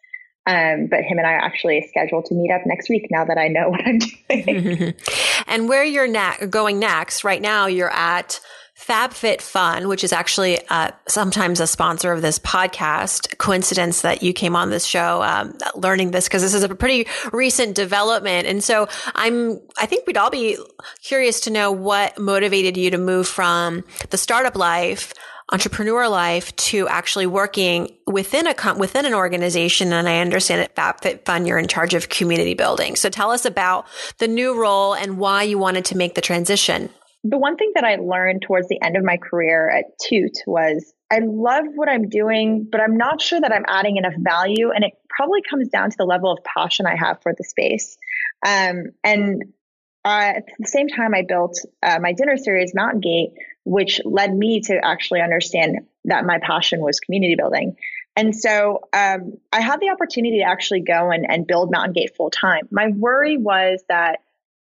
um, 0.46 0.86
but 0.86 1.00
him 1.00 1.18
and 1.18 1.26
I 1.26 1.32
are 1.32 1.40
actually 1.40 1.86
scheduled 1.90 2.24
to 2.26 2.34
meet 2.34 2.50
up 2.50 2.62
next 2.64 2.88
week 2.88 3.08
now 3.10 3.22
that 3.26 3.36
I 3.36 3.48
know 3.48 3.68
what 3.68 3.82
I'm 3.84 3.98
doing. 3.98 4.94
and 5.46 5.68
where 5.68 5.84
you're 5.84 6.08
ne- 6.08 6.46
going 6.48 6.78
next, 6.78 7.22
right 7.22 7.42
now 7.42 7.66
you're 7.66 7.92
at 7.92 8.40
FabFitFun, 8.78 9.88
which 9.88 10.04
is 10.04 10.12
actually 10.12 10.58
uh, 10.68 10.92
sometimes 11.08 11.60
a 11.60 11.66
sponsor 11.66 12.12
of 12.12 12.22
this 12.22 12.38
podcast. 12.38 13.36
Coincidence 13.38 14.02
that 14.02 14.22
you 14.22 14.32
came 14.32 14.54
on 14.54 14.70
this 14.70 14.84
show, 14.84 15.22
um, 15.22 15.56
learning 15.74 16.12
this 16.12 16.28
because 16.28 16.42
this 16.42 16.54
is 16.54 16.62
a 16.62 16.74
pretty 16.74 17.06
recent 17.32 17.74
development, 17.74 18.46
and 18.46 18.62
so 18.62 18.88
I'm. 19.14 19.60
I 19.78 19.86
think 19.86 20.06
we'd 20.06 20.16
all 20.16 20.30
be 20.30 20.56
curious 21.02 21.40
to 21.40 21.50
know 21.50 21.72
what 21.72 22.18
motivated 22.18 22.76
you 22.76 22.90
to 22.90 22.98
move 22.98 23.26
from 23.26 23.84
the 24.10 24.16
startup 24.16 24.56
life 24.56 25.12
entrepreneur 25.50 26.08
life 26.08 26.54
to 26.56 26.86
actually 26.88 27.26
working 27.26 27.96
within 28.06 28.46
a 28.46 28.74
within 28.74 29.06
an 29.06 29.14
organization. 29.14 29.92
And 29.92 30.08
I 30.08 30.20
understand 30.20 30.60
at 30.60 30.74
FabFitFun, 30.74 31.46
you're 31.46 31.58
in 31.58 31.68
charge 31.68 31.94
of 31.94 32.08
community 32.08 32.54
building. 32.54 32.96
So 32.96 33.08
tell 33.08 33.30
us 33.30 33.44
about 33.44 33.86
the 34.18 34.28
new 34.28 34.60
role 34.60 34.94
and 34.94 35.18
why 35.18 35.44
you 35.44 35.58
wanted 35.58 35.86
to 35.86 35.96
make 35.96 36.14
the 36.14 36.20
transition 36.20 36.90
the 37.24 37.38
one 37.38 37.56
thing 37.56 37.72
that 37.74 37.84
I 37.84 37.96
learned 37.96 38.42
towards 38.42 38.68
the 38.68 38.80
end 38.82 38.96
of 38.96 39.04
my 39.04 39.16
career 39.16 39.68
at 39.68 39.98
Toot 40.00 40.38
was 40.46 40.92
I 41.10 41.20
love 41.20 41.64
what 41.74 41.88
I'm 41.88 42.08
doing, 42.08 42.66
but 42.70 42.80
I'm 42.80 42.96
not 42.96 43.20
sure 43.20 43.40
that 43.40 43.52
I'm 43.52 43.64
adding 43.66 43.96
enough 43.96 44.14
value. 44.18 44.70
And 44.70 44.84
it 44.84 44.92
probably 45.08 45.42
comes 45.42 45.68
down 45.68 45.90
to 45.90 45.96
the 45.98 46.04
level 46.04 46.30
of 46.30 46.38
passion 46.44 46.86
I 46.86 46.96
have 46.96 47.22
for 47.22 47.34
the 47.36 47.44
space. 47.44 47.96
Um, 48.46 48.92
and 49.02 49.42
uh, 50.04 50.32
at 50.36 50.44
the 50.58 50.68
same 50.68 50.88
time, 50.88 51.14
I 51.14 51.22
built 51.26 51.58
uh, 51.82 51.98
my 52.00 52.12
dinner 52.12 52.36
series, 52.36 52.74
Mountain 52.74 53.00
Gate, 53.00 53.30
which 53.64 54.00
led 54.04 54.34
me 54.34 54.60
to 54.62 54.78
actually 54.82 55.20
understand 55.20 55.78
that 56.04 56.24
my 56.24 56.38
passion 56.38 56.80
was 56.80 57.00
community 57.00 57.34
building. 57.36 57.76
And 58.16 58.34
so 58.34 58.80
um, 58.92 59.34
I 59.52 59.60
had 59.60 59.80
the 59.80 59.90
opportunity 59.90 60.38
to 60.38 60.44
actually 60.44 60.80
go 60.80 61.10
and, 61.10 61.26
and 61.28 61.46
build 61.46 61.70
Mountain 61.70 61.92
Gate 61.92 62.16
full 62.16 62.30
time. 62.30 62.68
My 62.70 62.88
worry 62.88 63.36
was 63.36 63.82
that 63.88 64.20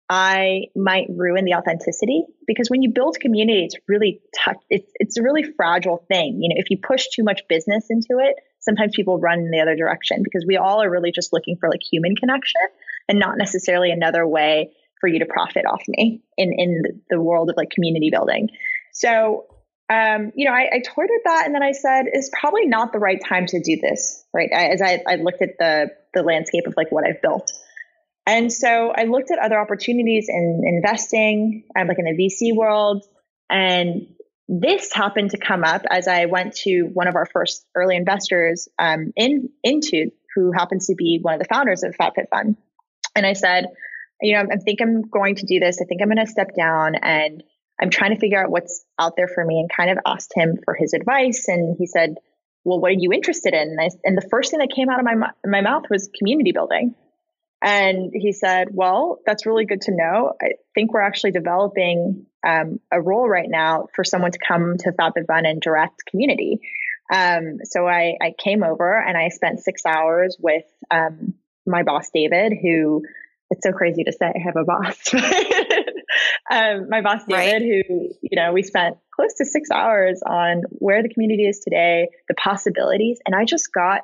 I 0.10 0.66
might 0.76 1.08
ruin 1.10 1.46
the 1.46 1.56
authenticity 1.56 2.24
because 2.46 2.70
when 2.70 2.84
you 2.84 2.92
build 2.92 3.20
community, 3.20 3.66
it's 3.66 3.76
really 3.88 4.22
tough. 4.44 4.58
It's 4.70 4.92
it's 4.96 5.18
a 5.18 5.24
really 5.24 5.44
fragile 5.44 6.06
thing. 6.08 6.40
You 6.42 6.50
know, 6.50 6.60
if 6.60 6.70
you 6.70 6.78
push 6.78 7.08
too 7.08 7.24
much 7.24 7.42
business 7.50 7.88
into 7.90 8.20
it, 8.20 8.36
sometimes 8.60 8.94
people 8.96 9.20
run 9.20 9.40
in 9.40 9.52
the 9.52 9.60
other 9.60 9.76
direction 9.76 10.22
because 10.24 10.46
we 10.48 10.58
all 10.58 10.84
are 10.84 10.90
really 10.90 11.12
just 11.12 11.34
looking 11.34 11.58
for 11.60 11.70
like 11.70 11.82
human 11.82 12.16
connection 12.16 12.62
and 13.10 13.18
not 13.18 13.38
necessarily 13.38 13.92
another 13.92 14.28
way 14.28 14.72
for 15.02 15.08
you 15.08 15.20
to 15.20 15.26
profit 15.26 15.66
off 15.66 15.82
me 15.88 16.22
in 16.38 16.54
in 16.54 17.02
the 17.10 17.20
world 17.20 17.50
of 17.50 17.56
like 17.58 17.72
community 17.72 18.12
building. 18.12 18.50
So 18.94 19.46
um, 19.88 20.32
you 20.36 20.46
know, 20.46 20.54
I, 20.54 20.68
I 20.74 20.80
toyed 20.80 21.10
with 21.10 21.22
that, 21.26 21.44
and 21.46 21.54
then 21.54 21.62
I 21.62 21.72
said, 21.72 22.06
"It's 22.12 22.30
probably 22.40 22.66
not 22.66 22.92
the 22.92 22.98
right 22.98 23.22
time 23.24 23.46
to 23.48 23.60
do 23.60 23.78
this." 23.80 24.24
Right, 24.34 24.50
as 24.52 24.82
I, 24.82 25.02
I 25.08 25.16
looked 25.16 25.44
at 25.44 25.58
the 25.60 25.92
the 26.14 26.24
landscape 26.24 26.66
of 26.66 26.74
like 26.76 26.92
what 26.92 27.06
I've 27.06 27.22
built, 27.22 27.52
and 28.26 28.52
so 28.52 28.92
I 28.96 29.04
looked 29.04 29.32
at 29.32 29.40
other 29.40 29.60
opportunities 29.60 30.28
in 30.30 30.64
investing, 30.66 31.64
um, 31.78 31.88
like 31.88 32.00
in 32.00 32.06
the 32.06 32.12
VC 32.12 32.56
world. 32.56 33.06
And 33.50 34.08
this 34.48 34.94
happened 34.94 35.32
to 35.32 35.38
come 35.38 35.64
up 35.64 35.84
as 35.90 36.08
I 36.08 36.26
went 36.26 36.56
to 36.58 36.90
one 36.94 37.08
of 37.08 37.16
our 37.16 37.26
first 37.26 37.66
early 37.76 37.96
investors 37.96 38.68
um, 38.80 39.12
in 39.16 39.50
into 39.64 40.12
who 40.36 40.52
happens 40.52 40.88
to 40.88 40.96
be 40.96 41.20
one 41.22 41.36
of 41.36 41.40
the 41.40 41.48
founders 41.52 41.84
of 41.84 41.96
FabFitFun. 41.96 42.56
And 43.16 43.26
I 43.26 43.34
said, 43.34 43.68
you 44.22 44.36
know, 44.36 44.44
I 44.52 44.58
think 44.58 44.82
I'm 44.82 45.04
going 45.04 45.36
to 45.36 45.46
do 45.46 45.60
this. 45.60 45.80
I 45.82 45.86
think 45.86 46.02
I'm 46.02 46.10
going 46.10 46.26
to 46.26 46.32
step 46.32 46.50
down 46.56 46.96
and 46.96 47.44
I'm 47.80 47.90
trying 47.90 48.14
to 48.14 48.20
figure 48.20 48.44
out 48.44 48.50
what's 48.50 48.86
out 49.00 49.14
there 49.16 49.28
for 49.28 49.46
me 49.46 49.60
and 49.60 49.70
kind 49.70 49.92
of 49.92 49.98
asked 50.06 50.32
him 50.36 50.58
for 50.64 50.74
his 50.74 50.94
advice. 50.94 51.48
And 51.48 51.76
he 51.78 51.86
said, 51.86 52.16
well, 52.64 52.80
what 52.80 52.92
are 52.92 52.96
you 52.98 53.12
interested 53.14 53.54
in? 53.54 53.70
And, 53.70 53.80
I, 53.80 53.90
and 54.04 54.18
the 54.18 54.28
first 54.30 54.52
thing 54.52 54.60
that 54.60 54.72
came 54.76 54.90
out 54.90 55.00
of 55.00 55.06
my, 55.06 55.30
my 55.46 55.62
mouth 55.62 55.84
was 55.90 56.10
community 56.18 56.52
building. 56.52 56.96
And 57.66 58.12
he 58.14 58.32
said, 58.32 58.68
Well, 58.72 59.18
that's 59.26 59.48
really 59.48 59.66
good 59.66 59.82
to 59.82 59.92
know. 59.92 60.34
I 60.40 60.50
think 60.76 60.94
we're 60.94 61.02
actually 61.02 61.32
developing 61.32 62.28
um, 62.48 62.80
a 62.92 63.02
role 63.02 63.28
right 63.28 63.50
now 63.50 63.88
for 63.96 64.04
someone 64.04 64.32
to 64.32 64.38
come 64.38 64.78
to 64.78 64.92
FabFitFun 64.92 65.50
and 65.50 65.60
direct 65.60 66.06
community. 66.06 66.60
Um, 67.12 67.58
so 67.64 67.88
I, 67.88 68.18
I, 68.22 68.34
came 68.38 68.64
over 68.64 69.00
and 69.00 69.16
I 69.16 69.30
spent 69.30 69.60
six 69.60 69.84
hours 69.86 70.38
with 70.40 70.64
um, 70.90 71.36
my 71.66 71.84
boss, 71.84 72.10
David, 72.14 72.54
who 72.60 73.04
it's 73.52 73.64
so 73.64 73.72
crazy 73.72 74.04
to 74.04 74.12
say 74.12 74.26
I 74.26 74.40
have 74.44 74.56
a 74.56 74.64
boss. 74.64 75.14
um, 76.52 76.90
my 76.90 77.02
boss, 77.02 77.24
David, 77.28 77.62
right. 77.62 77.62
who, 77.62 78.10
you 78.22 78.36
know, 78.36 78.54
we 78.54 78.64
spent 78.64 78.98
close 79.16 79.36
to 79.36 79.46
six 79.46 79.70
hours 79.72 80.22
on 80.26 80.64
where 80.70 81.04
the 81.04 81.10
community 81.10 81.48
is 81.48 81.60
today, 81.60 82.10
the 82.28 82.34
possibilities. 82.36 83.20
And 83.26 83.36
I 83.36 83.46
just 83.46 83.72
got 83.72 84.02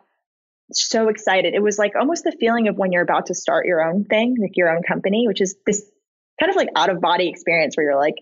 so 0.74 1.10
excited. 1.10 1.54
It 1.54 1.64
was 1.64 1.78
like 1.78 1.94
almost 1.96 2.24
the 2.24 2.36
feeling 2.40 2.68
of 2.68 2.78
when 2.78 2.92
you're 2.92 3.02
about 3.02 3.28
to 3.28 3.36
start 3.36 3.66
your 3.66 3.84
own 3.84 4.06
thing, 4.06 4.36
like 4.40 4.56
your 4.56 4.76
own 4.76 4.84
company, 4.84 5.28
which 5.28 5.42
is 5.42 5.56
this 5.66 5.84
kind 6.40 6.50
of 6.50 6.56
like 6.56 6.70
out 6.76 6.90
of 6.90 7.02
body 7.02 7.30
experience 7.30 7.76
where 7.76 7.90
you're 7.90 8.00
like, 8.00 8.16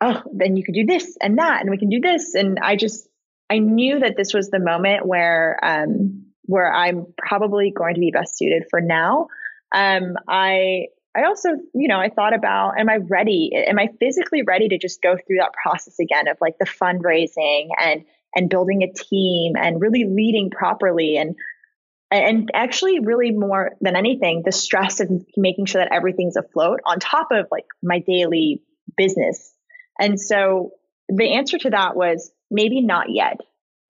oh, 0.00 0.22
then 0.32 0.56
you 0.56 0.64
could 0.64 0.74
do 0.74 0.86
this 0.86 1.16
and 1.20 1.38
that, 1.38 1.60
and 1.60 1.70
we 1.70 1.78
can 1.78 1.90
do 1.90 2.00
this. 2.00 2.34
And 2.34 2.58
I 2.62 2.76
just, 2.76 3.06
I 3.50 3.58
knew 3.58 4.00
that 4.00 4.16
this 4.16 4.32
was 4.32 4.48
the 4.48 4.58
moment 4.58 5.06
where, 5.06 5.58
um, 5.62 6.26
where 6.44 6.72
I'm 6.72 7.06
probably 7.18 7.72
going 7.74 7.94
to 7.94 8.00
be 8.00 8.10
best 8.10 8.36
suited 8.36 8.64
for 8.70 8.80
now. 8.80 9.28
Um, 9.74 10.16
I, 10.28 10.86
I 11.14 11.24
also, 11.24 11.50
you 11.74 11.88
know, 11.88 11.98
I 11.98 12.08
thought 12.08 12.34
about, 12.34 12.78
am 12.78 12.88
I 12.88 12.96
ready? 12.96 13.50
Am 13.54 13.78
I 13.78 13.88
physically 13.98 14.42
ready 14.42 14.68
to 14.68 14.78
just 14.78 15.02
go 15.02 15.16
through 15.16 15.38
that 15.38 15.52
process 15.52 15.98
again 15.98 16.28
of 16.28 16.38
like 16.40 16.54
the 16.58 16.66
fundraising 16.66 17.68
and, 17.78 18.04
and 18.34 18.48
building 18.48 18.82
a 18.82 18.92
team 18.92 19.54
and 19.56 19.80
really 19.80 20.04
leading 20.04 20.50
properly 20.50 21.16
and 21.16 21.34
and 22.10 22.50
actually 22.54 23.00
really 23.00 23.30
more 23.30 23.72
than 23.80 23.96
anything 23.96 24.42
the 24.44 24.52
stress 24.52 25.00
of 25.00 25.08
making 25.36 25.66
sure 25.66 25.80
that 25.80 25.92
everything's 25.92 26.36
afloat 26.36 26.80
on 26.84 26.98
top 26.98 27.28
of 27.30 27.46
like 27.50 27.66
my 27.82 28.00
daily 28.00 28.62
business. 28.96 29.52
And 29.98 30.20
so 30.20 30.72
the 31.08 31.34
answer 31.34 31.58
to 31.58 31.70
that 31.70 31.96
was 31.96 32.30
maybe 32.50 32.80
not 32.80 33.06
yet 33.10 33.40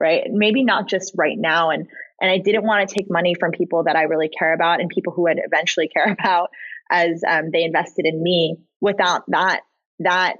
right? 0.03 0.23
Maybe 0.31 0.65
not 0.65 0.89
just 0.89 1.13
right 1.15 1.37
now. 1.39 1.69
And 1.69 1.87
and 2.21 2.31
i 2.31 2.39
didn't 2.39 2.65
want 2.65 2.87
to 2.87 2.95
take 2.95 3.11
money 3.11 3.35
from 3.39 3.51
people 3.51 3.85
that 3.85 3.97
i 3.97 4.03
really 4.03 4.29
care 4.29 4.53
about 4.53 4.81
and 4.81 4.89
people 4.89 5.13
who 5.13 5.23
would 5.23 5.41
eventually 5.43 5.89
care 5.95 6.13
about 6.13 6.51
as 6.91 7.23
um, 7.27 7.51
they 7.53 7.63
invested 7.65 8.05
in 8.05 8.23
me 8.23 8.57
without 8.81 9.23
that 9.29 9.61
that 10.01 10.37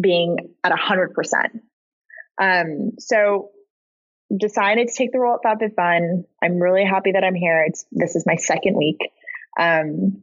being 0.00 0.36
at 0.62 0.72
a 0.72 0.76
hundred 0.76 1.14
percent. 1.14 1.62
Um 2.40 2.92
so 2.98 3.50
decided 4.34 4.88
to 4.88 4.94
take 4.94 5.12
the 5.12 5.18
role 5.18 5.38
at 5.44 5.60
FabFitFun. 5.60 6.24
I'm 6.42 6.58
really 6.58 6.84
happy 6.84 7.12
that 7.12 7.24
I'm 7.24 7.34
here. 7.34 7.64
It's 7.66 7.86
this 7.92 8.16
is 8.16 8.24
my 8.26 8.36
second 8.36 8.76
week. 8.76 8.98
Um, 9.58 10.22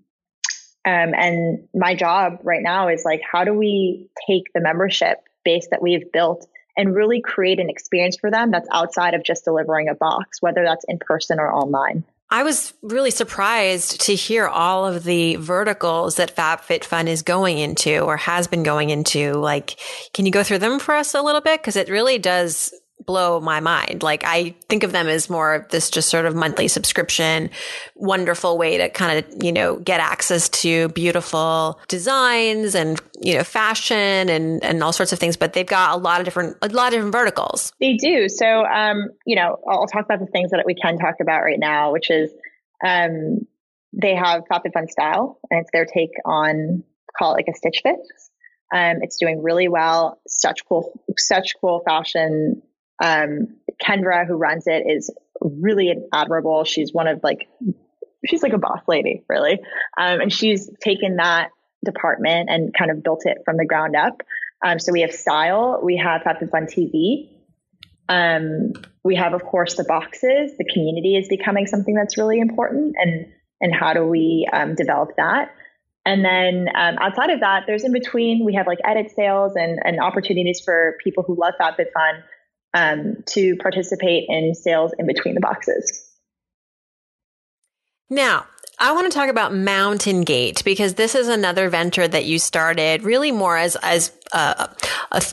um, 0.85 1.13
and 1.15 1.67
my 1.73 1.95
job 1.95 2.39
right 2.43 2.61
now 2.61 2.89
is 2.89 3.05
like, 3.05 3.21
how 3.29 3.45
do 3.45 3.53
we 3.53 4.09
take 4.27 4.51
the 4.53 4.59
membership 4.59 5.19
base 5.45 5.67
that 5.71 5.81
we've 5.81 6.11
built 6.11 6.45
and 6.75 6.93
really 6.93 7.21
create 7.21 7.59
an 7.59 7.69
experience 7.69 8.17
for 8.19 8.29
them 8.29 8.51
that's 8.51 8.67
outside 8.71 9.13
of 9.13 9.23
just 9.23 9.45
delivering 9.45 9.87
a 9.87 9.95
box, 9.95 10.41
whether 10.41 10.63
that's 10.63 10.83
in 10.87 10.99
person 10.99 11.39
or 11.39 11.53
online? 11.53 12.03
I 12.29 12.43
was 12.43 12.73
really 12.81 13.11
surprised 13.11 14.01
to 14.01 14.15
hear 14.15 14.47
all 14.47 14.87
of 14.87 15.03
the 15.03 15.35
verticals 15.35 16.15
that 16.15 16.35
FabFitFun 16.35 17.05
is 17.05 17.21
going 17.21 17.59
into 17.59 17.99
or 17.99 18.17
has 18.17 18.47
been 18.47 18.63
going 18.63 18.89
into. 18.89 19.33
Like, 19.33 19.79
can 20.13 20.25
you 20.25 20.31
go 20.31 20.41
through 20.41 20.57
them 20.57 20.79
for 20.79 20.95
us 20.95 21.13
a 21.13 21.21
little 21.21 21.41
bit? 21.41 21.61
Because 21.61 21.75
it 21.75 21.89
really 21.89 22.17
does 22.17 22.73
blow 23.05 23.39
my 23.39 23.59
mind. 23.59 24.03
Like 24.03 24.23
I 24.25 24.55
think 24.69 24.83
of 24.83 24.91
them 24.91 25.07
as 25.07 25.29
more 25.29 25.55
of 25.55 25.69
this 25.69 25.89
just 25.89 26.09
sort 26.09 26.25
of 26.25 26.35
monthly 26.35 26.67
subscription, 26.67 27.49
wonderful 27.95 28.57
way 28.57 28.77
to 28.77 28.89
kind 28.89 29.19
of, 29.19 29.43
you 29.43 29.51
know, 29.51 29.77
get 29.77 29.99
access 29.99 30.49
to 30.49 30.89
beautiful 30.89 31.79
designs 31.87 32.75
and, 32.75 33.01
you 33.21 33.35
know, 33.35 33.43
fashion 33.43 34.29
and, 34.29 34.63
and 34.63 34.83
all 34.83 34.93
sorts 34.93 35.13
of 35.13 35.19
things. 35.19 35.37
But 35.37 35.53
they've 35.53 35.65
got 35.65 35.95
a 35.95 35.97
lot 35.97 36.19
of 36.19 36.25
different, 36.25 36.57
a 36.61 36.69
lot 36.69 36.87
of 36.87 36.93
different 36.93 37.13
verticals. 37.13 37.71
They 37.79 37.95
do. 37.95 38.29
So, 38.29 38.65
um, 38.65 39.09
you 39.25 39.35
know, 39.35 39.57
I'll 39.67 39.87
talk 39.87 40.05
about 40.05 40.19
the 40.19 40.27
things 40.27 40.51
that 40.51 40.63
we 40.65 40.75
can 40.75 40.97
talk 40.97 41.15
about 41.21 41.41
right 41.41 41.59
now, 41.59 41.91
which 41.91 42.09
is, 42.09 42.31
um, 42.85 43.47
they 43.93 44.15
have 44.15 44.43
FabFitFun 44.51 44.89
Style 44.89 45.39
and 45.51 45.61
it's 45.61 45.69
their 45.71 45.85
take 45.85 46.11
on 46.25 46.83
call 47.17 47.33
it 47.33 47.35
like 47.35 47.47
a 47.47 47.53
Stitch 47.53 47.81
Fix. 47.83 48.31
Um, 48.73 48.97
it's 49.01 49.17
doing 49.17 49.41
really 49.41 49.67
well. 49.67 50.19
Such 50.27 50.65
cool, 50.67 50.99
such 51.17 51.53
cool 51.61 51.83
fashion 51.85 52.61
um, 53.01 53.57
Kendra, 53.81 54.27
who 54.27 54.35
runs 54.35 54.65
it, 54.67 54.83
is 54.87 55.13
really 55.41 55.93
admirable. 56.13 56.63
She's 56.63 56.93
one 56.93 57.07
of 57.07 57.21
like, 57.23 57.47
she's 58.25 58.43
like 58.43 58.53
a 58.53 58.57
boss 58.57 58.81
lady, 58.87 59.23
really. 59.29 59.59
Um, 59.97 60.21
and 60.21 60.33
she's 60.33 60.69
taken 60.81 61.17
that 61.17 61.49
department 61.83 62.49
and 62.49 62.73
kind 62.73 62.91
of 62.91 63.03
built 63.03 63.23
it 63.25 63.39
from 63.45 63.57
the 63.57 63.65
ground 63.65 63.95
up. 63.95 64.21
Um, 64.65 64.79
so 64.79 64.91
we 64.91 65.01
have 65.01 65.11
style, 65.11 65.81
we 65.83 65.97
have 65.97 66.21
FabFitFun 66.21 66.73
TV. 66.73 67.29
Um, 68.07 68.73
we 69.03 69.15
have, 69.15 69.33
of 69.33 69.43
course, 69.43 69.75
the 69.75 69.83
boxes. 69.83 70.57
The 70.57 70.65
community 70.71 71.15
is 71.15 71.27
becoming 71.27 71.67
something 71.67 71.93
that's 71.93 72.17
really 72.17 72.39
important, 72.39 72.95
and 72.97 73.27
and 73.61 73.73
how 73.73 73.93
do 73.93 74.05
we 74.05 74.47
um, 74.51 74.75
develop 74.75 75.11
that? 75.17 75.51
And 76.05 76.23
then 76.23 76.67
um, 76.75 76.97
outside 76.99 77.29
of 77.29 77.39
that, 77.39 77.63
there's 77.65 77.83
in 77.85 77.93
between. 77.93 78.45
We 78.45 78.55
have 78.55 78.67
like 78.67 78.79
edit 78.83 79.11
sales 79.15 79.53
and, 79.55 79.79
and 79.83 80.01
opportunities 80.01 80.61
for 80.63 80.97
people 81.01 81.23
who 81.25 81.39
love 81.39 81.53
FabFitFun 81.59 82.23
um, 82.73 83.23
to 83.27 83.55
participate 83.57 84.25
in 84.29 84.53
sales 84.55 84.91
in 84.97 85.07
between 85.07 85.35
the 85.35 85.41
boxes. 85.41 86.09
Now, 88.09 88.45
I 88.79 88.91
want 88.91 89.11
to 89.11 89.17
talk 89.17 89.29
about 89.29 89.53
Mountain 89.53 90.21
Gate 90.21 90.63
because 90.63 90.95
this 90.95 91.15
is 91.15 91.27
another 91.27 91.69
venture 91.69 92.07
that 92.07 92.25
you 92.25 92.39
started 92.39 93.03
really 93.03 93.31
more 93.31 93.57
as 93.57 93.75
as 93.77 94.11
a, 94.33 94.69
a, 95.11 95.23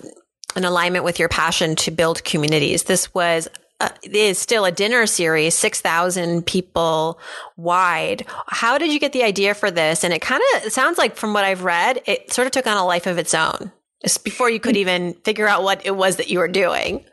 an 0.57 0.65
alignment 0.65 1.05
with 1.05 1.19
your 1.19 1.29
passion 1.29 1.77
to 1.77 1.91
build 1.91 2.23
communities. 2.25 2.85
This 2.85 3.13
was 3.15 3.49
uh, 3.81 3.89
is 4.03 4.39
still 4.39 4.67
a 4.67 4.73
dinner 4.73 5.07
series, 5.07 5.55
6,000 5.55 6.45
people 6.45 7.19
wide. 7.57 8.27
How 8.47 8.77
did 8.77 8.93
you 8.93 9.01
get 9.01 9.13
the 9.13 9.23
idea 9.23 9.55
for 9.55 9.71
this? 9.71 10.05
And 10.05 10.13
it 10.13 10.21
kind 10.21 10.43
of 10.57 10.71
sounds 10.71 10.99
like 10.99 11.17
from 11.17 11.33
what 11.33 11.45
I've 11.45 11.65
read, 11.65 12.03
it 12.05 12.31
sort 12.31 12.47
of 12.47 12.53
took 12.53 12.67
on 12.67 12.77
a 12.77 12.85
life 12.85 13.07
of 13.07 13.17
its 13.17 13.33
own 13.33 13.73
just 14.03 14.23
before 14.23 14.51
you 14.51 14.61
could 14.61 14.77
even 14.77 15.15
figure 15.25 15.49
out 15.49 15.63
what 15.63 15.85
it 15.87 15.97
was 15.97 16.17
that 16.17 16.29
you 16.29 16.39
were 16.39 16.49
doing 16.49 17.05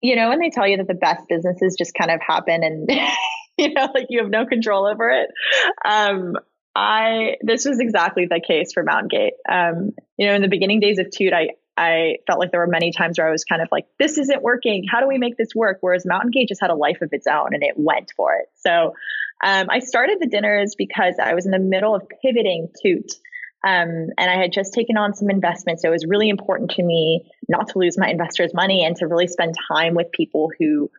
you 0.00 0.16
know, 0.16 0.28
when 0.28 0.38
they 0.38 0.50
tell 0.50 0.66
you 0.66 0.76
that 0.78 0.88
the 0.88 0.94
best 0.94 1.22
businesses 1.28 1.76
just 1.78 1.92
kind 1.94 2.10
of 2.10 2.20
happen 2.26 2.62
and, 2.62 2.88
you 3.58 3.72
know, 3.74 3.88
like 3.94 4.06
you 4.10 4.20
have 4.20 4.30
no 4.30 4.46
control 4.46 4.86
over 4.86 5.10
it. 5.10 5.30
Um, 5.84 6.34
I, 6.74 7.36
this 7.42 7.64
was 7.64 7.80
exactly 7.80 8.26
the 8.26 8.40
case 8.40 8.72
for 8.72 8.84
Mountain 8.84 9.08
Gate. 9.08 9.32
Um, 9.50 9.90
you 10.16 10.28
know, 10.28 10.34
in 10.34 10.42
the 10.42 10.48
beginning 10.48 10.80
days 10.80 10.98
of 10.98 11.10
Toot, 11.10 11.32
I, 11.32 11.50
I 11.76 12.16
felt 12.26 12.38
like 12.38 12.52
there 12.52 12.60
were 12.60 12.68
many 12.68 12.92
times 12.92 13.18
where 13.18 13.28
I 13.28 13.32
was 13.32 13.44
kind 13.44 13.62
of 13.62 13.68
like, 13.72 13.86
this 13.98 14.18
isn't 14.18 14.42
working. 14.42 14.84
How 14.90 15.00
do 15.00 15.08
we 15.08 15.18
make 15.18 15.36
this 15.36 15.54
work? 15.54 15.78
Whereas 15.80 16.04
Mountain 16.06 16.30
Gate 16.30 16.48
just 16.48 16.60
had 16.60 16.70
a 16.70 16.74
life 16.74 16.98
of 17.02 17.08
its 17.12 17.26
own 17.26 17.54
and 17.54 17.62
it 17.62 17.74
went 17.76 18.12
for 18.16 18.34
it. 18.34 18.46
So 18.56 18.92
um, 19.44 19.66
I 19.70 19.80
started 19.80 20.18
the 20.20 20.28
dinners 20.28 20.74
because 20.76 21.14
I 21.22 21.34
was 21.34 21.46
in 21.46 21.52
the 21.52 21.58
middle 21.58 21.94
of 21.94 22.02
pivoting 22.22 22.68
Toot. 22.82 23.12
Um, 23.66 24.08
and 24.16 24.30
I 24.30 24.36
had 24.40 24.52
just 24.52 24.72
taken 24.72 24.96
on 24.96 25.14
some 25.14 25.30
investments. 25.30 25.82
So 25.82 25.88
it 25.88 25.92
was 25.92 26.06
really 26.06 26.28
important 26.28 26.70
to 26.72 26.82
me 26.82 27.30
not 27.48 27.68
to 27.68 27.78
lose 27.78 27.98
my 27.98 28.08
investors' 28.08 28.54
money 28.54 28.84
and 28.84 28.94
to 28.96 29.06
really 29.06 29.26
spend 29.26 29.54
time 29.70 29.94
with 29.94 30.12
people 30.12 30.50
who 30.58 30.90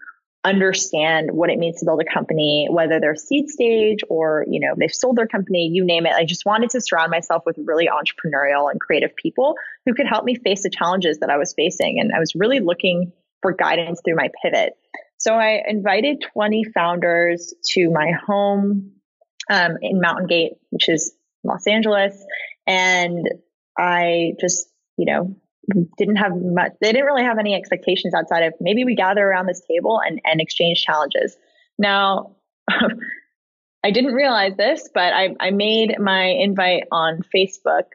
understand 0.43 1.31
what 1.31 1.49
it 1.49 1.57
means 1.57 1.79
to 1.79 1.85
build 1.85 2.01
a 2.01 2.13
company, 2.13 2.67
whether 2.69 2.99
they're 2.99 3.15
seed 3.15 3.49
stage 3.49 3.99
or, 4.09 4.45
you 4.47 4.59
know, 4.59 4.73
they've 4.77 4.93
sold 4.93 5.17
their 5.17 5.27
company, 5.27 5.69
you 5.71 5.85
name 5.85 6.05
it. 6.05 6.13
I 6.13 6.23
just 6.23 6.45
wanted 6.45 6.69
to 6.71 6.81
surround 6.81 7.11
myself 7.11 7.43
with 7.45 7.57
really 7.57 7.87
entrepreneurial 7.87 8.71
and 8.71 8.79
creative 8.79 9.15
people 9.15 9.55
who 9.85 9.93
could 9.93 10.07
help 10.07 10.23
me 10.23 10.35
face 10.35 10.63
the 10.63 10.69
challenges 10.69 11.19
that 11.19 11.29
I 11.29 11.37
was 11.37 11.53
facing. 11.53 11.99
And 11.99 12.11
I 12.15 12.19
was 12.19 12.35
really 12.35 12.59
looking 12.59 13.11
for 13.41 13.53
guidance 13.53 14.01
through 14.03 14.15
my 14.15 14.29
pivot. 14.41 14.73
So 15.17 15.33
I 15.33 15.61
invited 15.67 16.23
20 16.33 16.63
founders 16.73 17.53
to 17.73 17.89
my 17.89 18.11
home 18.25 18.91
um, 19.49 19.77
in 19.81 19.99
Mountain 19.99 20.27
Gate, 20.27 20.53
which 20.69 20.87
is 20.87 21.13
Los 21.43 21.67
Angeles. 21.67 22.23
And 22.69 23.27
I 23.77 24.33
just, 24.39 24.67
you 24.95 25.05
know, 25.05 25.35
didn't 25.97 26.17
have 26.17 26.31
much, 26.35 26.73
they 26.81 26.91
didn't 26.91 27.05
really 27.05 27.23
have 27.23 27.39
any 27.39 27.55
expectations 27.55 28.13
outside 28.13 28.43
of 28.43 28.53
maybe 28.61 28.85
we 28.85 28.95
gather 28.95 29.25
around 29.25 29.47
this 29.47 29.61
table 29.67 29.99
and, 30.05 30.21
and 30.23 30.39
exchange 30.39 30.83
challenges. 30.83 31.35
Now, 31.79 32.35
I 33.83 33.91
didn't 33.91 34.13
realize 34.13 34.55
this, 34.55 34.87
but 34.93 35.13
I, 35.13 35.35
I 35.39 35.49
made 35.49 35.99
my 35.99 36.25
invite 36.25 36.83
on 36.91 37.21
Facebook 37.35 37.85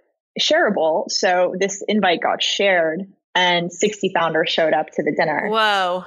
shareable. 0.41 1.09
So 1.09 1.55
this 1.59 1.83
invite 1.87 2.21
got 2.21 2.43
shared 2.43 3.03
and 3.35 3.73
60 3.73 4.11
founders 4.15 4.51
showed 4.51 4.73
up 4.73 4.87
to 4.95 5.03
the 5.05 5.15
dinner. 5.17 5.49
Whoa. 5.51 6.05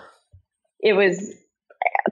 It 0.82 0.94
was 0.94 1.34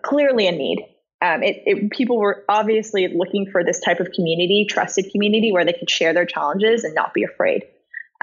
clearly 0.03 0.47
a 0.47 0.51
need. 0.51 0.85
Um, 1.21 1.43
it, 1.43 1.63
it, 1.65 1.91
people 1.91 2.19
were 2.19 2.43
obviously 2.49 3.07
looking 3.07 3.49
for 3.51 3.63
this 3.63 3.79
type 3.79 3.99
of 3.99 4.11
community, 4.11 4.67
trusted 4.69 5.11
community 5.11 5.51
where 5.51 5.65
they 5.65 5.73
could 5.73 5.89
share 5.89 6.13
their 6.13 6.25
challenges 6.25 6.83
and 6.83 6.93
not 6.93 7.13
be 7.13 7.23
afraid. 7.23 7.63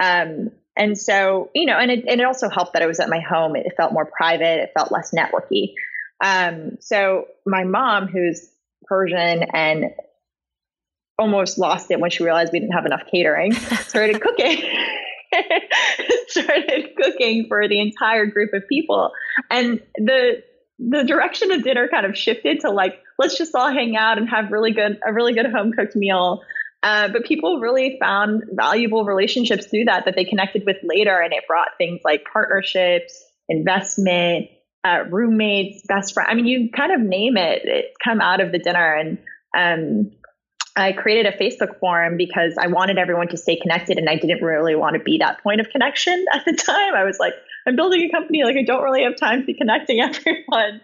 Um, 0.00 0.50
and 0.76 0.96
so, 0.96 1.50
you 1.54 1.66
know, 1.66 1.76
and 1.76 1.90
it, 1.90 2.04
and 2.08 2.20
it 2.20 2.25
also 2.25 2.49
helped 2.49 2.75
that 2.75 2.82
I 2.82 2.87
was 2.87 3.00
at 3.00 3.08
my 3.08 3.20
home. 3.20 3.56
It 3.56 3.72
felt 3.76 3.92
more 3.92 4.06
private. 4.06 4.61
It 4.61 4.72
felt 4.76 4.92
less 4.92 5.11
networky. 5.11 5.75
Um, 6.22 6.78
so 6.80 7.26
my 7.46 7.64
mom, 7.64 8.08
who's 8.08 8.49
Persian 8.87 9.44
and 9.52 9.87
almost 11.18 11.58
lost 11.58 11.90
it 11.90 12.00
when 12.00 12.11
she 12.11 12.25
realized 12.25 12.52
we 12.52 12.61
didn't 12.61 12.72
have 12.75 12.87
enough 12.87 13.02
catering, 13.11 13.52
started 13.87 14.20
cooking. 14.20 14.62
started 16.28 16.90
cooking 16.96 17.46
for 17.49 17.68
the 17.68 17.80
entire 17.80 18.26
group 18.26 18.52
of 18.52 18.66
people. 18.68 19.12
And 19.50 19.80
the 19.96 20.42
the 20.91 21.05
direction 21.05 21.53
of 21.53 21.62
dinner 21.62 21.89
kind 21.89 22.07
of 22.07 22.17
shifted 22.17 22.61
to 22.61 22.71
like, 22.71 23.01
let's 23.19 23.37
just 23.37 23.55
all 23.55 23.71
hang 23.71 23.97
out 23.97 24.19
and 24.19 24.29
have 24.29 24.51
really 24.51 24.73
good 24.73 24.99
a 25.07 25.12
really 25.12 25.33
good 25.33 25.47
home 25.47 25.73
cooked 25.73 25.95
meal. 25.97 26.43
Uh, 26.83 27.09
but 27.09 27.25
people 27.25 27.61
really 27.61 27.97
found 28.01 28.43
valuable 28.53 29.05
relationships 29.05 29.67
through 29.67 29.85
that 29.85 30.05
that 30.05 30.17
they 30.17 30.25
connected 30.25 30.65
with 30.67 30.77
later, 30.83 31.17
and 31.21 31.33
it 31.33 31.45
brought 31.47 31.69
things 31.79 32.01
like 32.05 32.25
partnerships, 32.33 33.23
investment, 33.49 34.49
uh, 34.85 35.05
roommates, 35.09 35.83
best 35.87 36.12
friend. 36.12 36.29
I 36.29 36.35
mean, 36.35 36.47
you 36.47 36.71
kind 36.75 36.93
of 36.93 37.01
name 37.01 37.37
it, 37.37 37.62
it's 37.65 37.97
come 38.03 38.21
out 38.21 38.41
of 38.41 38.51
the 38.51 38.59
dinner. 38.59 38.95
And 38.95 39.19
um, 39.57 40.11
I 40.75 40.93
created 40.93 41.33
a 41.33 41.37
Facebook 41.37 41.79
forum 41.79 42.17
because 42.17 42.57
I 42.59 42.67
wanted 42.67 42.99
everyone 42.99 43.29
to 43.29 43.37
stay 43.37 43.57
connected, 43.61 43.99
and 43.99 44.09
I 44.09 44.17
didn't 44.17 44.43
really 44.43 44.75
want 44.75 44.97
to 44.97 45.03
be 45.03 45.19
that 45.19 45.41
point 45.43 45.61
of 45.61 45.69
connection 45.69 46.25
at 46.33 46.45
the 46.45 46.53
time. 46.67 46.95
I 46.97 47.05
was 47.05 47.19
like, 47.21 47.35
I'm 47.66 47.76
building 47.76 48.02
a 48.02 48.11
company, 48.11 48.45
like 48.45 48.57
I 48.57 48.64
don't 48.64 48.83
really 48.83 49.04
have 49.04 49.16
time 49.16 49.40
to 49.40 49.47
be 49.47 49.54
connecting 49.54 50.00
everyone. 50.02 50.81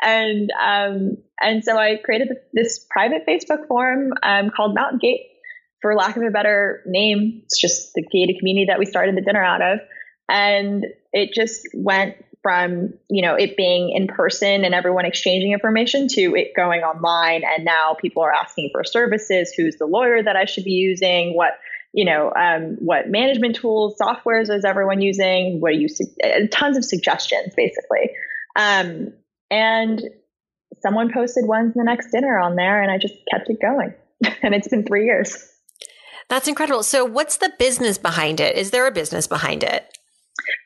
And 0.00 0.50
um, 0.52 1.16
and 1.40 1.64
so 1.64 1.76
I 1.76 1.96
created 1.96 2.28
this 2.52 2.84
private 2.90 3.26
Facebook 3.26 3.68
forum 3.68 4.12
um, 4.22 4.50
called 4.50 4.74
Mountain 4.74 4.98
Gate 4.98 5.26
for 5.82 5.94
lack 5.96 6.16
of 6.16 6.22
a 6.22 6.30
better 6.30 6.80
name, 6.86 7.42
it's 7.44 7.60
just 7.60 7.92
the 7.94 8.02
gated 8.02 8.38
community 8.38 8.66
that 8.66 8.78
we 8.78 8.86
started 8.86 9.16
the 9.16 9.20
dinner 9.20 9.42
out 9.42 9.60
of. 9.60 9.80
And 10.28 10.86
it 11.12 11.34
just 11.34 11.68
went 11.74 12.16
from, 12.40 12.94
you 13.10 13.20
know, 13.22 13.34
it 13.34 13.56
being 13.56 13.90
in 13.90 14.06
person 14.06 14.64
and 14.64 14.74
everyone 14.74 15.04
exchanging 15.04 15.52
information 15.52 16.08
to 16.08 16.34
it 16.36 16.52
going 16.56 16.82
online. 16.82 17.42
And 17.44 17.64
now 17.64 17.94
people 18.00 18.22
are 18.22 18.32
asking 18.32 18.70
for 18.72 18.84
services. 18.84 19.52
Who's 19.56 19.76
the 19.76 19.86
lawyer 19.86 20.22
that 20.22 20.36
I 20.36 20.44
should 20.44 20.64
be 20.64 20.70
using? 20.70 21.36
What, 21.36 21.52
you 21.92 22.04
know, 22.04 22.32
um, 22.34 22.76
what 22.78 23.08
management 23.08 23.56
tools, 23.56 23.96
softwares 24.00 24.54
is 24.54 24.64
everyone 24.64 25.00
using? 25.00 25.60
What 25.60 25.72
are 25.72 25.76
you, 25.76 25.88
uh, 26.24 26.46
tons 26.50 26.76
of 26.76 26.84
suggestions 26.84 27.54
basically. 27.56 28.10
Um, 28.56 29.12
and 29.50 30.02
someone 30.80 31.12
posted 31.12 31.44
when's 31.46 31.74
the 31.74 31.84
next 31.84 32.10
dinner 32.10 32.38
on 32.38 32.56
there 32.56 32.82
and 32.82 32.90
I 32.90 32.98
just 32.98 33.14
kept 33.30 33.50
it 33.50 33.60
going. 33.60 33.94
and 34.42 34.54
it's 34.54 34.68
been 34.68 34.84
three 34.84 35.04
years. 35.04 35.48
That's 36.28 36.48
incredible. 36.48 36.82
So 36.82 37.04
what's 37.04 37.36
the 37.36 37.52
business 37.58 37.98
behind 37.98 38.40
it? 38.40 38.56
Is 38.56 38.70
there 38.70 38.86
a 38.86 38.92
business 38.92 39.26
behind 39.26 39.62
it? 39.62 39.86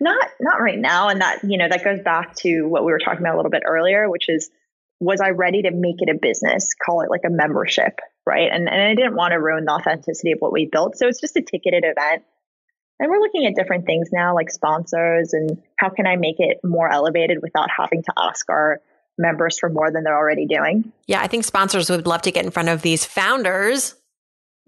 Not 0.00 0.28
not 0.40 0.60
right 0.60 0.78
now 0.78 1.08
and 1.08 1.20
that 1.20 1.42
you 1.42 1.58
know 1.58 1.68
that 1.68 1.84
goes 1.84 2.00
back 2.00 2.36
to 2.36 2.62
what 2.62 2.84
we 2.84 2.92
were 2.92 2.98
talking 2.98 3.20
about 3.20 3.34
a 3.34 3.36
little 3.36 3.50
bit 3.50 3.62
earlier 3.66 4.08
which 4.08 4.28
is 4.28 4.48
was 5.00 5.20
I 5.20 5.30
ready 5.30 5.62
to 5.62 5.70
make 5.70 5.96
it 5.98 6.08
a 6.08 6.18
business, 6.20 6.74
call 6.74 7.02
it 7.02 7.10
like 7.10 7.22
a 7.26 7.30
membership, 7.30 7.98
right? 8.26 8.50
And 8.52 8.68
and 8.68 8.82
I 8.82 8.94
didn't 8.94 9.14
want 9.14 9.32
to 9.32 9.40
ruin 9.40 9.64
the 9.64 9.72
authenticity 9.72 10.32
of 10.32 10.38
what 10.40 10.52
we 10.52 10.66
built. 10.66 10.96
So 10.96 11.06
it's 11.06 11.20
just 11.20 11.36
a 11.36 11.42
ticketed 11.42 11.84
event. 11.84 12.24
And 12.98 13.10
we're 13.10 13.20
looking 13.20 13.46
at 13.46 13.54
different 13.54 13.84
things 13.84 14.08
now 14.12 14.34
like 14.34 14.50
sponsors 14.50 15.34
and 15.34 15.62
how 15.78 15.90
can 15.90 16.06
I 16.06 16.16
make 16.16 16.36
it 16.38 16.58
more 16.64 16.90
elevated 16.90 17.38
without 17.42 17.68
having 17.76 18.02
to 18.02 18.12
ask 18.16 18.48
our 18.48 18.80
members 19.18 19.58
for 19.58 19.68
more 19.68 19.90
than 19.90 20.02
they're 20.02 20.16
already 20.16 20.46
doing. 20.46 20.92
Yeah, 21.06 21.20
I 21.20 21.26
think 21.26 21.44
sponsors 21.44 21.90
would 21.90 22.06
love 22.06 22.22
to 22.22 22.30
get 22.30 22.44
in 22.44 22.50
front 22.50 22.70
of 22.70 22.82
these 22.82 23.04
founders 23.04 23.94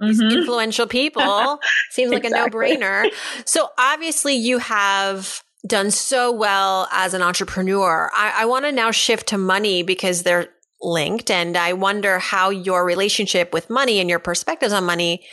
these 0.00 0.20
mm-hmm. 0.20 0.38
influential 0.38 0.86
people. 0.86 1.58
Seems 1.90 2.12
like 2.12 2.24
exactly. 2.24 2.72
a 2.72 2.78
no 2.78 2.86
brainer. 2.86 3.10
So 3.44 3.68
obviously 3.78 4.34
you 4.34 4.58
have 4.58 5.42
done 5.66 5.90
so 5.90 6.30
well 6.30 6.88
as 6.92 7.14
an 7.14 7.22
entrepreneur. 7.22 8.10
I, 8.14 8.42
I 8.42 8.44
want 8.44 8.64
to 8.64 8.72
now 8.72 8.90
shift 8.90 9.28
to 9.28 9.38
money 9.38 9.82
because 9.82 10.22
they're 10.22 10.48
linked. 10.80 11.30
And 11.30 11.56
I 11.56 11.72
wonder 11.72 12.18
how 12.18 12.50
your 12.50 12.84
relationship 12.84 13.52
with 13.52 13.70
money 13.70 14.00
and 14.00 14.08
your 14.08 14.18
perspectives 14.18 14.72
on 14.72 14.84
money 14.84 15.24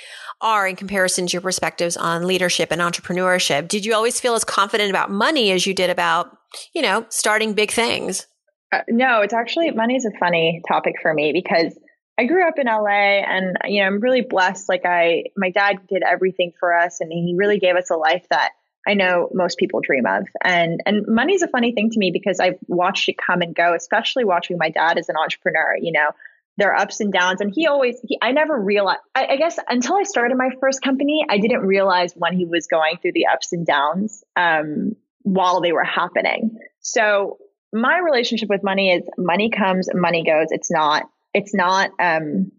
are 0.41 0.67
in 0.67 0.75
comparison 0.75 1.27
to 1.27 1.33
your 1.33 1.41
perspectives 1.41 1.95
on 1.95 2.27
leadership 2.27 2.71
and 2.71 2.81
entrepreneurship. 2.81 3.67
Did 3.67 3.85
you 3.85 3.93
always 3.93 4.19
feel 4.19 4.35
as 4.35 4.43
confident 4.43 4.89
about 4.89 5.09
money 5.09 5.51
as 5.51 5.65
you 5.65 5.73
did 5.73 5.89
about, 5.89 6.37
you 6.73 6.81
know, 6.81 7.05
starting 7.09 7.53
big 7.53 7.71
things? 7.71 8.27
Uh, 8.71 8.81
no, 8.89 9.21
it's 9.21 9.33
actually 9.33 9.71
money 9.71 9.95
is 9.95 10.05
a 10.05 10.17
funny 10.19 10.61
topic 10.67 10.95
for 11.01 11.13
me 11.13 11.31
because 11.31 11.77
I 12.17 12.25
grew 12.25 12.47
up 12.47 12.57
in 12.57 12.67
LA 12.67 13.21
and 13.23 13.57
you 13.65 13.81
know 13.81 13.87
I'm 13.87 13.99
really 13.99 14.21
blessed 14.21 14.69
like 14.69 14.85
I 14.85 15.25
my 15.35 15.49
dad 15.49 15.79
did 15.87 16.01
everything 16.01 16.53
for 16.59 16.73
us 16.73 17.01
and 17.01 17.11
he 17.11 17.35
really 17.37 17.59
gave 17.59 17.75
us 17.75 17.89
a 17.89 17.95
life 17.95 18.25
that 18.29 18.51
I 18.87 18.93
know 18.93 19.29
most 19.33 19.57
people 19.57 19.81
dream 19.81 20.05
of. 20.05 20.27
And 20.43 20.81
and 20.85 21.05
money's 21.07 21.41
a 21.41 21.47
funny 21.47 21.73
thing 21.73 21.89
to 21.91 21.99
me 21.99 22.11
because 22.11 22.39
I've 22.39 22.57
watched 22.67 23.09
it 23.09 23.15
come 23.17 23.41
and 23.41 23.55
go 23.55 23.73
especially 23.73 24.25
watching 24.25 24.57
my 24.59 24.69
dad 24.69 24.97
as 24.97 25.09
an 25.09 25.15
entrepreneur 25.21 25.75
you 25.81 25.91
know 25.91 26.11
there 26.57 26.71
are 26.73 26.79
ups 26.79 27.01
and 27.01 27.11
downs. 27.11 27.41
And 27.41 27.51
he 27.53 27.67
always 27.67 27.99
he, 28.03 28.17
I 28.21 28.31
never 28.31 28.57
realized 28.57 29.01
I, 29.13 29.27
I 29.31 29.35
guess 29.37 29.59
until 29.69 29.95
I 29.95 30.03
started 30.03 30.37
my 30.37 30.49
first 30.59 30.81
company 30.81 31.25
I 31.27 31.37
didn't 31.37 31.61
realize 31.61 32.13
when 32.15 32.35
he 32.35 32.45
was 32.45 32.67
going 32.67 32.97
through 33.01 33.13
the 33.13 33.27
ups 33.27 33.51
and 33.51 33.65
downs 33.65 34.23
um, 34.35 34.95
while 35.23 35.61
they 35.61 35.71
were 35.71 35.83
happening. 35.83 36.57
So 36.79 37.37
my 37.73 37.99
relationship 37.99 38.49
with 38.49 38.63
money 38.63 38.91
is 38.91 39.03
money 39.17 39.49
comes 39.49 39.89
money 39.93 40.23
goes. 40.23 40.47
It's 40.51 40.71
not 40.71 41.03
it's 41.33 41.53
not 41.53 41.91
um, 41.99 42.51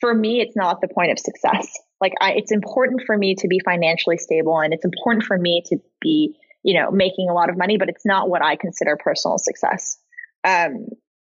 for 0.00 0.12
me 0.12 0.40
it's 0.40 0.56
not 0.56 0.80
the 0.80 0.88
point 0.88 1.12
of 1.12 1.18
success 1.18 1.72
like 2.00 2.14
I, 2.20 2.32
it's 2.32 2.52
important 2.52 3.02
for 3.06 3.16
me 3.16 3.34
to 3.36 3.48
be 3.48 3.60
financially 3.64 4.16
stable 4.16 4.58
and 4.58 4.72
it's 4.72 4.84
important 4.84 5.24
for 5.24 5.36
me 5.36 5.62
to 5.66 5.78
be 6.00 6.36
you 6.62 6.80
know 6.80 6.90
making 6.90 7.28
a 7.28 7.34
lot 7.34 7.50
of 7.50 7.56
money 7.56 7.76
but 7.78 7.88
it's 7.88 8.06
not 8.06 8.28
what 8.28 8.42
i 8.42 8.56
consider 8.56 8.96
personal 8.96 9.38
success. 9.38 9.98
Um, 10.42 10.86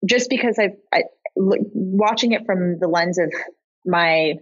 just 0.07 0.29
because 0.29 0.59
i've 0.59 0.77
I, 0.93 1.03
watching 1.35 2.33
it 2.33 2.45
from 2.45 2.79
the 2.79 2.87
lens 2.87 3.17
of 3.17 3.33
my 3.85 4.35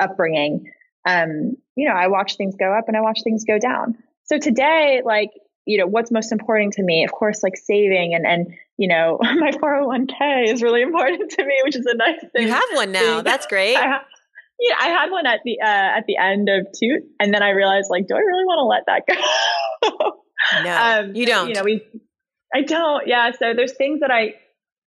upbringing 0.00 0.70
um, 1.06 1.56
you 1.76 1.88
know 1.88 1.94
i 1.94 2.08
watch 2.08 2.36
things 2.36 2.54
go 2.58 2.72
up 2.72 2.84
and 2.88 2.96
i 2.96 3.00
watch 3.00 3.20
things 3.22 3.44
go 3.44 3.58
down. 3.58 3.96
So 4.24 4.38
today 4.38 5.02
like 5.04 5.30
you 5.64 5.78
know 5.78 5.86
what's 5.86 6.10
most 6.10 6.32
important 6.32 6.72
to 6.74 6.82
me? 6.82 7.04
Of 7.04 7.12
course 7.12 7.42
like 7.42 7.56
saving 7.56 8.14
and 8.14 8.26
and 8.26 8.54
you 8.78 8.88
know 8.88 9.18
my 9.22 9.52
401k 9.52 10.52
is 10.52 10.62
really 10.62 10.82
important 10.82 11.30
to 11.32 11.44
me 11.44 11.60
which 11.64 11.76
is 11.76 11.86
a 11.86 11.94
nice 11.94 12.20
thing 12.32 12.46
you 12.46 12.48
have 12.48 12.62
one 12.72 12.92
now. 12.92 13.20
that's 13.20 13.46
great. 13.46 13.76
I 13.76 14.00
yeah 14.62 14.76
i 14.80 14.88
had 14.88 15.10
one 15.10 15.26
at 15.26 15.40
the 15.44 15.60
uh, 15.60 15.98
at 15.98 16.04
the 16.06 16.16
end 16.16 16.48
of 16.48 16.66
toot 16.74 17.02
and 17.20 17.32
then 17.32 17.42
i 17.42 17.50
realized 17.50 17.88
like 17.90 18.06
do 18.06 18.14
i 18.14 18.18
really 18.18 18.44
want 18.44 18.58
to 18.58 18.66
let 18.66 18.84
that 18.86 19.02
go 19.06 20.20
no 20.64 20.76
um, 21.08 21.14
you 21.14 21.26
don't 21.26 21.48
you 21.48 21.54
know 21.54 21.64
we 21.64 21.82
i 22.54 22.62
don't 22.62 23.06
yeah 23.06 23.30
so 23.32 23.52
there's 23.54 23.72
things 23.72 24.00
that 24.00 24.10
i 24.10 24.34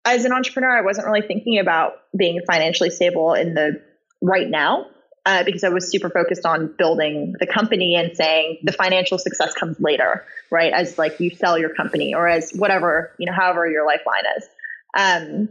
as 0.04 0.24
an 0.24 0.32
entrepreneur 0.32 0.78
i 0.78 0.82
wasn't 0.82 1.06
really 1.06 1.26
thinking 1.26 1.58
about 1.58 1.92
being 2.16 2.40
financially 2.46 2.90
stable 2.90 3.34
in 3.34 3.54
the 3.54 3.80
right 4.22 4.48
now 4.48 4.86
uh, 5.28 5.44
because 5.44 5.62
I 5.62 5.68
was 5.68 5.90
super 5.90 6.08
focused 6.08 6.46
on 6.46 6.74
building 6.78 7.34
the 7.38 7.46
company 7.46 7.96
and 7.96 8.16
saying 8.16 8.60
the 8.62 8.72
financial 8.72 9.18
success 9.18 9.52
comes 9.52 9.78
later, 9.78 10.24
right? 10.50 10.72
As 10.72 10.96
like 10.96 11.20
you 11.20 11.28
sell 11.36 11.58
your 11.58 11.74
company 11.74 12.14
or 12.14 12.26
as 12.26 12.52
whatever, 12.52 13.12
you 13.18 13.26
know, 13.26 13.36
however 13.36 13.70
your 13.70 13.84
lifeline 13.84 14.24
is. 14.38 14.48
Um, 14.96 15.48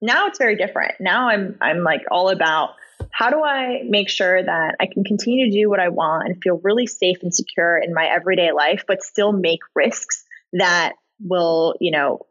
now 0.00 0.26
it's 0.26 0.38
very 0.38 0.56
different. 0.56 0.94
Now 1.00 1.28
I'm 1.28 1.56
I'm 1.60 1.82
like 1.82 2.02
all 2.10 2.28
about 2.28 2.70
how 3.10 3.30
do 3.30 3.42
I 3.42 3.82
make 3.86 4.08
sure 4.08 4.42
that 4.42 4.76
I 4.80 4.86
can 4.86 5.04
continue 5.04 5.50
to 5.50 5.56
do 5.56 5.70
what 5.70 5.80
I 5.80 5.88
want 5.88 6.28
and 6.28 6.42
feel 6.42 6.60
really 6.62 6.86
safe 6.86 7.18
and 7.22 7.34
secure 7.34 7.78
in 7.78 7.94
my 7.94 8.06
everyday 8.06 8.52
life, 8.52 8.84
but 8.86 9.02
still 9.02 9.32
make 9.32 9.60
risks 9.74 10.24
that 10.52 10.94
will, 11.20 11.74
you 11.80 11.92
know, 11.92 12.26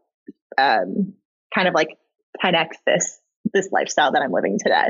um, 0.57 1.13
kind 1.53 1.67
of 1.67 1.73
like 1.73 1.97
10x 2.43 2.69
this 2.85 3.19
this 3.53 3.69
lifestyle 3.71 4.11
that 4.11 4.21
I'm 4.21 4.31
living 4.31 4.57
today. 4.61 4.89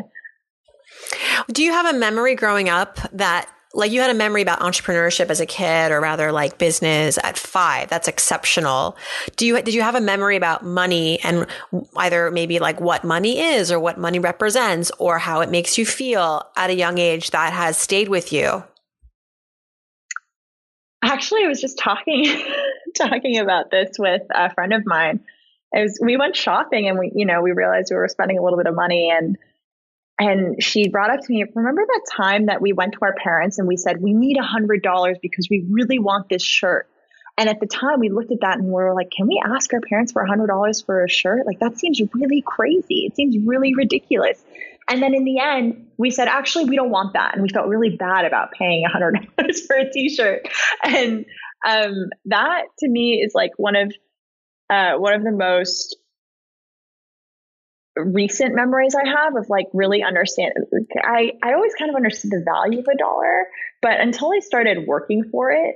Do 1.52 1.64
you 1.64 1.72
have 1.72 1.94
a 1.94 1.98
memory 1.98 2.36
growing 2.36 2.70
up 2.70 3.00
that 3.14 3.50
like 3.74 3.92
you 3.92 4.02
had 4.02 4.12
a 4.12 4.14
memory 4.14 4.42
about 4.42 4.60
entrepreneurship 4.60 5.30
as 5.30 5.40
a 5.40 5.46
kid 5.46 5.92
or 5.92 6.00
rather 6.00 6.32
like 6.32 6.58
business 6.58 7.18
at 7.24 7.38
5 7.38 7.90
that's 7.90 8.08
exceptional. 8.08 8.96
Do 9.36 9.46
you 9.46 9.62
did 9.62 9.74
you 9.74 9.82
have 9.82 9.96
a 9.96 10.02
memory 10.02 10.36
about 10.36 10.64
money 10.64 11.20
and 11.24 11.48
either 11.98 12.30
maybe 12.32 12.60
like 12.60 12.80
what 12.80 13.04
money 13.04 13.40
is 13.40 13.72
or 13.72 13.80
what 13.80 13.98
money 13.98 14.20
represents 14.20 14.92
or 15.00 15.18
how 15.18 15.42
it 15.42 15.50
makes 15.50 15.78
you 15.78 15.86
feel 15.86 16.44
at 16.56 16.70
a 16.70 16.76
young 16.76 16.98
age 16.98 17.32
that 17.32 17.54
has 17.54 17.78
stayed 17.78 18.10
with 18.10 18.32
you? 18.32 18.64
Actually 21.04 21.44
i 21.44 21.48
was 21.48 21.60
just 21.60 21.78
talking 21.78 22.26
talking 22.96 23.40
about 23.40 23.72
this 23.72 23.98
with 23.98 24.22
a 24.30 24.54
friend 24.54 24.74
of 24.74 24.86
mine. 24.86 25.20
It 25.74 25.82
was 25.82 26.00
we 26.02 26.18
went 26.18 26.36
shopping 26.36 26.88
and 26.88 27.00
we 27.00 27.12
you 27.16 27.26
know 27.26 27.42
we 27.42 27.52
realized 27.52 27.90
we 27.90 27.98
were 27.98 28.08
spending 28.08 28.38
a 28.38 28.44
little 28.44 28.58
bit 28.58 28.68
of 28.68 28.76
money 28.76 29.12
and 29.12 29.38
and 30.20 30.62
she 30.62 30.90
brought 30.90 31.10
up 31.10 31.22
to 31.22 31.34
me, 31.34 31.44
remember 31.56 31.84
that 31.86 32.02
time 32.16 32.46
that 32.46 32.62
we 32.62 32.72
went 32.72 32.94
to 32.94 33.00
our 33.02 33.16
parents 33.16 33.58
and 33.58 33.68
we 33.68 33.78
said, 33.78 34.02
we 34.02 34.14
need 34.14 34.38
a 34.38 34.44
hundred 34.44 34.84
dollars 34.84 35.18
because 35.22 35.48
we 35.50 35.66
really 35.70 36.00
want 36.00 36.30
this 36.30 36.44
shirt. 36.44 36.88
And 37.38 37.50
at 37.50 37.60
the 37.60 37.66
time 37.66 38.00
we 38.00 38.10
looked 38.10 38.32
at 38.32 38.42
that 38.42 38.60
and 38.60 38.68
we 38.68 38.74
were 38.74 38.94
like, 38.94 39.10
can 39.10 39.28
we 39.28 39.42
ask 39.44 39.74
our 39.74 39.82
parents 39.82 40.12
for 40.12 40.22
a 40.22 40.28
hundred 40.28 40.48
dollars 40.48 40.82
for 40.82 41.04
a 41.04 41.10
shirt? 41.10 41.48
Like 41.48 41.60
that 41.60 41.80
seems 41.80 42.00
really 42.14 42.44
crazy. 42.46 43.06
It 43.08 43.16
seems 43.16 43.36
really 43.44 43.74
ridiculous. 43.74 44.44
And 44.88 45.02
then 45.02 45.16
in 45.16 45.24
the 45.24 45.40
end, 45.40 45.88
we 45.98 46.12
said, 46.12 46.28
actually, 46.28 46.66
we 46.66 46.76
don't 46.76 46.92
want 46.92 47.14
that. 47.14 47.34
And 47.34 47.42
we 47.42 47.50
felt 47.50 47.68
really 47.68 47.96
bad 47.96 48.26
about 48.26 48.52
paying 48.52 48.84
a 48.86 48.90
hundred 48.90 49.28
dollars 49.38 49.66
for 49.66 49.78
a 49.78 49.90
t-shirt. 49.92 50.48
And 50.84 51.26
um, 51.68 52.10
that 52.26 52.64
to 52.80 52.90
me 52.90 53.22
is 53.26 53.32
like 53.34 53.52
one 53.58 53.76
of, 53.76 53.94
uh, 54.70 54.98
one 54.98 55.14
of 55.14 55.24
the 55.24 55.32
most 55.32 55.96
recent 57.96 58.56
memories 58.56 58.96
I 58.96 59.08
have 59.08 59.36
of 59.36 59.50
like 59.50 59.68
really 59.74 60.04
understand 60.04 60.54
I, 61.04 61.34
I 61.44 61.54
always 61.54 61.74
kind 61.76 61.90
of 61.90 61.96
understood 61.96 62.32
the 62.32 62.44
value 62.44 62.80
of 62.80 62.88
a 62.88 62.98
dollar, 62.98 63.46
but 63.82 64.00
until 64.00 64.32
I 64.34 64.40
started 64.40 64.88
working 64.88 65.30
for 65.32 65.52
it, 65.52 65.76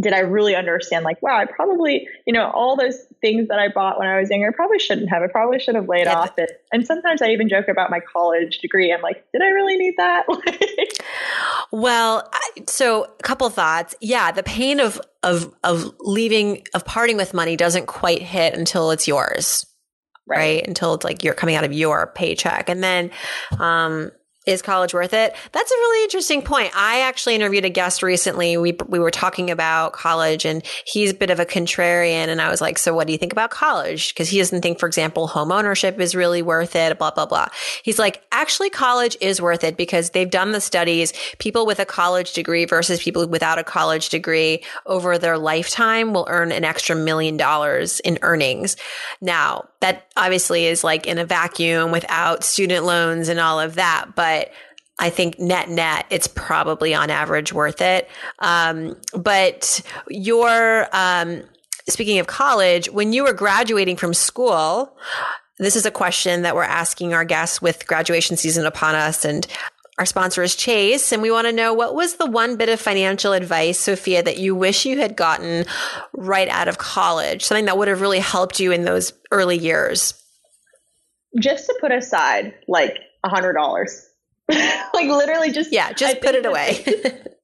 did 0.00 0.14
I 0.14 0.20
really 0.20 0.56
understand 0.56 1.04
like, 1.04 1.22
wow, 1.22 1.36
I 1.36 1.44
probably, 1.44 2.08
you 2.26 2.32
know, 2.32 2.50
all 2.50 2.76
those 2.76 2.98
things 3.20 3.48
that 3.48 3.58
I 3.58 3.68
bought 3.68 3.98
when 3.98 4.08
I 4.08 4.18
was 4.18 4.30
younger, 4.30 4.48
I 4.48 4.52
probably 4.52 4.78
shouldn't 4.78 5.10
have. 5.10 5.22
I 5.22 5.26
probably 5.26 5.58
should 5.58 5.74
have 5.74 5.88
laid 5.88 6.06
yeah. 6.06 6.18
off 6.18 6.38
it. 6.38 6.50
And 6.72 6.86
sometimes 6.86 7.20
I 7.20 7.28
even 7.30 7.50
joke 7.50 7.68
about 7.68 7.90
my 7.90 8.00
college 8.00 8.60
degree. 8.60 8.92
I'm 8.92 9.02
like, 9.02 9.22
did 9.32 9.42
I 9.42 9.48
really 9.48 9.76
need 9.76 9.94
that? 9.98 10.24
well, 11.72 12.30
so 12.66 13.04
a 13.04 13.22
couple 13.22 13.50
thoughts. 13.50 13.94
Yeah, 14.00 14.32
the 14.32 14.42
pain 14.42 14.80
of 14.80 14.98
of 15.22 15.54
of 15.64 15.92
leaving 16.00 16.66
of 16.72 16.86
parting 16.86 17.18
with 17.18 17.34
money 17.34 17.56
doesn't 17.56 17.86
quite 17.86 18.22
hit 18.22 18.54
until 18.54 18.90
it's 18.90 19.06
yours 19.06 19.66
right. 20.30 20.38
right. 20.38 20.68
Until 20.68 20.94
it's 20.94 21.04
like 21.04 21.22
you're 21.24 21.34
coming 21.34 21.56
out 21.56 21.64
of 21.64 21.72
your 21.72 22.12
paycheck. 22.14 22.68
And 22.68 22.82
then, 22.82 23.10
um, 23.58 24.12
is 24.46 24.62
college 24.62 24.94
worth 24.94 25.12
it? 25.12 25.34
That's 25.52 25.70
a 25.70 25.74
really 25.74 26.04
interesting 26.04 26.40
point. 26.40 26.72
I 26.74 27.00
actually 27.00 27.34
interviewed 27.34 27.66
a 27.66 27.70
guest 27.70 28.02
recently. 28.02 28.56
We 28.56 28.76
we 28.88 28.98
were 28.98 29.10
talking 29.10 29.50
about 29.50 29.92
college 29.92 30.46
and 30.46 30.62
he's 30.86 31.10
a 31.10 31.14
bit 31.14 31.28
of 31.28 31.38
a 31.38 31.44
contrarian 31.44 32.28
and 32.28 32.40
I 32.40 32.50
was 32.50 32.60
like, 32.62 32.78
"So 32.78 32.94
what 32.94 33.06
do 33.06 33.12
you 33.12 33.18
think 33.18 33.32
about 33.32 33.50
college?" 33.50 34.14
Because 34.14 34.30
he 34.30 34.38
doesn't 34.38 34.62
think 34.62 34.78
for 34.78 34.86
example, 34.86 35.26
home 35.26 35.52
ownership 35.52 36.00
is 36.00 36.14
really 36.14 36.40
worth 36.40 36.74
it, 36.74 36.98
blah 36.98 37.10
blah 37.10 37.26
blah. 37.26 37.48
He's 37.82 37.98
like, 37.98 38.22
"Actually 38.32 38.70
college 38.70 39.16
is 39.20 39.42
worth 39.42 39.62
it 39.62 39.76
because 39.76 40.10
they've 40.10 40.30
done 40.30 40.52
the 40.52 40.60
studies. 40.60 41.12
People 41.38 41.66
with 41.66 41.78
a 41.78 41.84
college 41.84 42.32
degree 42.32 42.64
versus 42.64 43.02
people 43.02 43.26
without 43.26 43.58
a 43.58 43.64
college 43.64 44.08
degree 44.08 44.64
over 44.86 45.18
their 45.18 45.36
lifetime 45.36 46.14
will 46.14 46.26
earn 46.30 46.50
an 46.50 46.64
extra 46.64 46.96
million 46.96 47.36
dollars 47.36 48.00
in 48.00 48.18
earnings." 48.22 48.76
Now, 49.20 49.68
that 49.80 50.06
obviously 50.16 50.66
is 50.66 50.84
like 50.84 51.06
in 51.06 51.18
a 51.18 51.24
vacuum 51.24 51.90
without 51.90 52.44
student 52.44 52.84
loans 52.84 53.28
and 53.28 53.40
all 53.40 53.58
of 53.58 53.74
that, 53.76 54.14
but 54.14 54.39
but 54.40 54.52
I 54.98 55.10
think 55.10 55.38
net 55.38 55.68
net, 55.68 56.06
it's 56.10 56.26
probably 56.26 56.94
on 56.94 57.10
average 57.10 57.52
worth 57.52 57.80
it. 57.80 58.08
Um, 58.40 58.96
but 59.14 59.80
your, 60.08 60.86
um, 60.92 61.42
speaking 61.88 62.18
of 62.18 62.26
college, 62.26 62.90
when 62.90 63.12
you 63.12 63.24
were 63.24 63.32
graduating 63.32 63.96
from 63.96 64.12
school, 64.12 64.94
this 65.58 65.74
is 65.74 65.86
a 65.86 65.90
question 65.90 66.42
that 66.42 66.54
we're 66.54 66.64
asking 66.64 67.14
our 67.14 67.24
guests 67.24 67.62
with 67.62 67.86
graduation 67.86 68.36
season 68.36 68.66
upon 68.66 68.94
us. 68.94 69.24
And 69.24 69.46
our 69.98 70.06
sponsor 70.06 70.42
is 70.42 70.54
Chase. 70.54 71.12
And 71.12 71.22
we 71.22 71.30
want 71.30 71.46
to 71.46 71.52
know 71.52 71.72
what 71.72 71.94
was 71.94 72.16
the 72.16 72.26
one 72.26 72.56
bit 72.56 72.68
of 72.68 72.78
financial 72.78 73.32
advice, 73.32 73.78
Sophia, 73.78 74.22
that 74.22 74.38
you 74.38 74.54
wish 74.54 74.84
you 74.84 74.98
had 74.98 75.16
gotten 75.16 75.64
right 76.12 76.48
out 76.48 76.68
of 76.68 76.76
college? 76.76 77.44
Something 77.44 77.66
that 77.66 77.78
would 77.78 77.88
have 77.88 78.02
really 78.02 78.18
helped 78.18 78.60
you 78.60 78.70
in 78.70 78.84
those 78.84 79.14
early 79.30 79.58
years? 79.58 80.14
Just 81.40 81.66
to 81.66 81.78
put 81.80 81.92
aside 81.92 82.54
like 82.68 82.98
a 83.24 83.28
hundred 83.28 83.54
dollars 83.54 84.09
like 84.94 85.08
literally 85.08 85.50
just 85.50 85.72
yeah 85.72 85.92
just 85.92 86.20
put 86.20 86.34
it 86.34 86.44
away. 86.46 86.84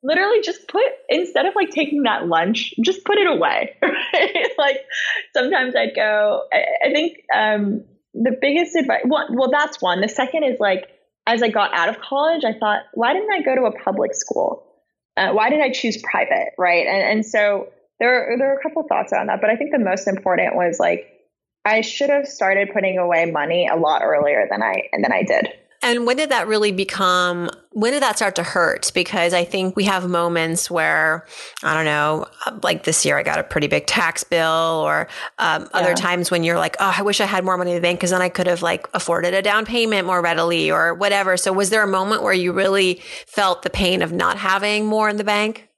literally 0.02 0.40
just 0.42 0.68
put 0.68 0.84
instead 1.08 1.46
of 1.46 1.54
like 1.54 1.70
taking 1.70 2.02
that 2.04 2.26
lunch 2.26 2.74
just 2.84 3.04
put 3.04 3.18
it 3.18 3.26
away 3.26 3.74
right? 3.82 4.48
Like 4.58 4.78
sometimes 5.34 5.74
i'd 5.76 5.94
go 5.94 6.42
i, 6.52 6.88
I 6.88 6.92
think 6.92 7.18
um 7.34 7.84
the 8.14 8.36
biggest 8.40 8.74
advice 8.76 9.02
well, 9.04 9.26
well 9.30 9.50
that's 9.50 9.80
one. 9.82 10.00
The 10.00 10.08
second 10.08 10.44
is 10.44 10.58
like 10.60 10.88
as 11.26 11.42
i 11.42 11.48
got 11.48 11.74
out 11.74 11.88
of 11.88 11.98
college 12.00 12.44
i 12.44 12.52
thought 12.52 12.82
why 12.94 13.12
didn't 13.12 13.32
i 13.32 13.42
go 13.42 13.54
to 13.54 13.62
a 13.62 13.82
public 13.82 14.14
school? 14.14 14.64
Uh, 15.16 15.32
why 15.32 15.50
did 15.50 15.60
i 15.60 15.70
choose 15.70 16.00
private? 16.02 16.50
Right? 16.58 16.86
And, 16.86 17.02
and 17.02 17.26
so 17.26 17.68
there, 17.98 18.36
there 18.38 18.52
are 18.52 18.58
a 18.58 18.62
couple 18.62 18.82
thoughts 18.88 19.12
on 19.12 19.26
that 19.26 19.40
but 19.40 19.50
i 19.50 19.56
think 19.56 19.72
the 19.72 19.78
most 19.78 20.06
important 20.06 20.54
was 20.54 20.78
like 20.78 21.06
i 21.64 21.80
should 21.80 22.10
have 22.10 22.26
started 22.26 22.70
putting 22.72 22.98
away 22.98 23.30
money 23.30 23.68
a 23.72 23.76
lot 23.76 24.02
earlier 24.04 24.46
than 24.50 24.62
i 24.62 24.88
and 24.92 25.02
than 25.02 25.12
i 25.12 25.22
did 25.22 25.48
and 25.86 26.04
when 26.04 26.16
did 26.16 26.30
that 26.30 26.48
really 26.48 26.72
become, 26.72 27.48
when 27.70 27.92
did 27.92 28.02
that 28.02 28.16
start 28.16 28.34
to 28.36 28.42
hurt? 28.42 28.90
Because 28.92 29.32
I 29.32 29.44
think 29.44 29.76
we 29.76 29.84
have 29.84 30.08
moments 30.08 30.68
where, 30.68 31.24
I 31.62 31.74
don't 31.74 31.84
know, 31.84 32.26
like 32.64 32.82
this 32.82 33.04
year 33.04 33.16
I 33.16 33.22
got 33.22 33.38
a 33.38 33.44
pretty 33.44 33.68
big 33.68 33.86
tax 33.86 34.24
bill 34.24 34.82
or 34.84 35.06
um, 35.38 35.62
yeah. 35.62 35.68
other 35.72 35.94
times 35.94 36.28
when 36.28 36.42
you're 36.42 36.58
like, 36.58 36.76
oh, 36.80 36.92
I 36.96 37.02
wish 37.02 37.20
I 37.20 37.26
had 37.26 37.44
more 37.44 37.56
money 37.56 37.70
in 37.70 37.76
the 37.76 37.80
bank 37.80 38.00
because 38.00 38.10
then 38.10 38.20
I 38.20 38.28
could 38.28 38.48
have 38.48 38.62
like 38.62 38.88
afforded 38.94 39.32
a 39.32 39.42
down 39.42 39.64
payment 39.64 40.08
more 40.08 40.20
readily 40.20 40.72
or 40.72 40.92
whatever. 40.92 41.36
So 41.36 41.52
was 41.52 41.70
there 41.70 41.84
a 41.84 41.88
moment 41.88 42.24
where 42.24 42.32
you 42.32 42.52
really 42.52 43.00
felt 43.28 43.62
the 43.62 43.70
pain 43.70 44.02
of 44.02 44.12
not 44.12 44.38
having 44.38 44.86
more 44.86 45.08
in 45.08 45.18
the 45.18 45.24
bank? 45.24 45.68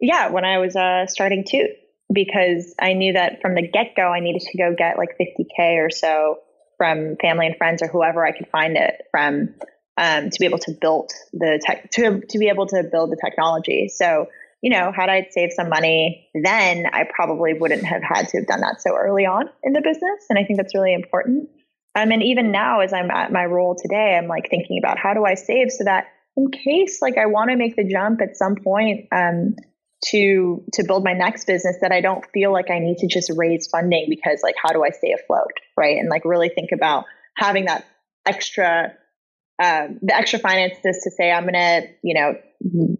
Yeah, 0.00 0.30
when 0.30 0.44
I 0.44 0.58
was 0.58 0.76
uh, 0.76 1.06
starting 1.08 1.42
to, 1.48 1.68
because 2.12 2.76
I 2.78 2.92
knew 2.92 3.14
that 3.14 3.40
from 3.42 3.56
the 3.56 3.66
get 3.66 3.96
go, 3.96 4.02
I 4.02 4.20
needed 4.20 4.42
to 4.42 4.58
go 4.58 4.72
get 4.76 4.98
like 4.98 5.16
50K 5.18 5.84
or 5.84 5.90
so 5.90 6.38
from 6.76 7.16
family 7.20 7.46
and 7.46 7.56
friends 7.56 7.82
or 7.82 7.88
whoever 7.88 8.24
I 8.24 8.32
could 8.32 8.48
find 8.48 8.76
it 8.76 9.02
from 9.10 9.54
um, 9.96 10.30
to 10.30 10.38
be 10.38 10.44
able 10.44 10.58
to 10.58 10.72
build 10.72 11.10
the 11.32 11.60
tech 11.64 11.90
to 11.92 12.20
to 12.20 12.38
be 12.38 12.48
able 12.48 12.66
to 12.66 12.82
build 12.90 13.10
the 13.10 13.20
technology. 13.22 13.88
So 13.88 14.26
you 14.62 14.70
know, 14.70 14.90
had 14.90 15.08
I 15.08 15.28
saved 15.30 15.52
some 15.52 15.68
money 15.68 16.28
then, 16.34 16.86
I 16.92 17.04
probably 17.04 17.54
wouldn't 17.54 17.84
have 17.84 18.02
had 18.02 18.28
to 18.28 18.38
have 18.38 18.46
done 18.46 18.62
that 18.62 18.80
so 18.80 18.96
early 18.96 19.26
on 19.26 19.48
in 19.62 19.72
the 19.72 19.80
business. 19.80 20.26
And 20.30 20.38
I 20.38 20.44
think 20.44 20.56
that's 20.58 20.74
really 20.74 20.94
important. 20.94 21.50
Um, 21.94 22.10
and 22.10 22.22
even 22.22 22.50
now, 22.50 22.80
as 22.80 22.92
I'm 22.92 23.10
at 23.10 23.32
my 23.32 23.44
role 23.44 23.74
today, 23.74 24.16
I'm 24.16 24.28
like 24.28 24.50
thinking 24.50 24.78
about 24.78 24.98
how 24.98 25.14
do 25.14 25.24
I 25.24 25.34
save 25.34 25.70
so 25.70 25.84
that 25.84 26.08
in 26.36 26.50
case 26.50 27.00
like 27.00 27.16
I 27.16 27.26
want 27.26 27.50
to 27.50 27.56
make 27.56 27.76
the 27.76 27.84
jump 27.84 28.20
at 28.20 28.36
some 28.36 28.56
point, 28.56 29.08
um, 29.12 29.56
to 30.04 30.62
to 30.74 30.84
build 30.84 31.04
my 31.04 31.12
next 31.12 31.46
business 31.46 31.76
that 31.80 31.92
I 31.92 32.00
don't 32.00 32.24
feel 32.32 32.52
like 32.52 32.70
I 32.70 32.78
need 32.78 32.98
to 32.98 33.06
just 33.06 33.30
raise 33.34 33.66
funding 33.66 34.06
because 34.08 34.40
like 34.42 34.54
how 34.62 34.72
do 34.72 34.84
I 34.84 34.90
stay 34.90 35.12
afloat, 35.12 35.52
right? 35.76 35.98
And 35.98 36.08
like 36.08 36.24
really 36.24 36.48
think 36.48 36.70
about 36.72 37.04
having 37.36 37.66
that 37.66 37.84
extra 38.26 38.92
um, 39.62 39.98
the 40.02 40.14
extra 40.14 40.38
finances 40.38 41.00
to 41.04 41.10
say 41.10 41.30
I'm 41.30 41.44
gonna 41.44 41.82
you 42.02 42.14
know 42.14 42.34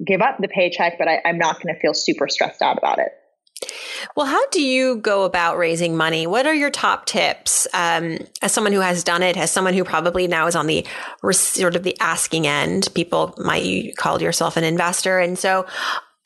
give 0.04 0.22
up 0.22 0.38
the 0.40 0.48
paycheck, 0.48 0.98
but 0.98 1.08
I, 1.08 1.20
I'm 1.24 1.38
not 1.38 1.60
gonna 1.60 1.78
feel 1.78 1.94
super 1.94 2.28
stressed 2.28 2.62
out 2.62 2.78
about 2.78 2.98
it. 2.98 3.12
Well, 4.14 4.26
how 4.26 4.46
do 4.48 4.62
you 4.62 4.96
go 4.96 5.24
about 5.24 5.58
raising 5.58 5.96
money? 5.96 6.26
What 6.26 6.46
are 6.46 6.54
your 6.54 6.70
top 6.70 7.06
tips 7.06 7.66
um, 7.72 8.18
as 8.42 8.52
someone 8.52 8.72
who 8.72 8.80
has 8.80 9.02
done 9.02 9.22
it, 9.22 9.36
as 9.36 9.50
someone 9.50 9.74
who 9.74 9.84
probably 9.84 10.26
now 10.26 10.46
is 10.46 10.54
on 10.54 10.66
the 10.66 10.86
sort 11.30 11.76
of 11.76 11.82
the 11.82 11.96
asking 12.00 12.46
end? 12.46 12.88
People 12.94 13.34
might 13.38 13.64
you 13.64 13.94
call 13.94 14.20
yourself 14.20 14.56
an 14.56 14.64
investor, 14.64 15.18
and 15.18 15.38
so 15.38 15.66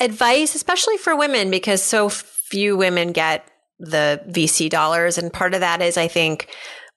advice, 0.00 0.54
especially 0.54 0.96
for 0.96 1.14
women, 1.14 1.50
because 1.50 1.82
so 1.82 2.08
few 2.08 2.76
women 2.76 3.12
get 3.12 3.46
the 3.78 4.22
VC 4.28 4.68
dollars. 4.68 5.18
And 5.18 5.32
part 5.32 5.54
of 5.54 5.60
that 5.60 5.80
is, 5.80 5.96
I 5.96 6.08
think, 6.08 6.48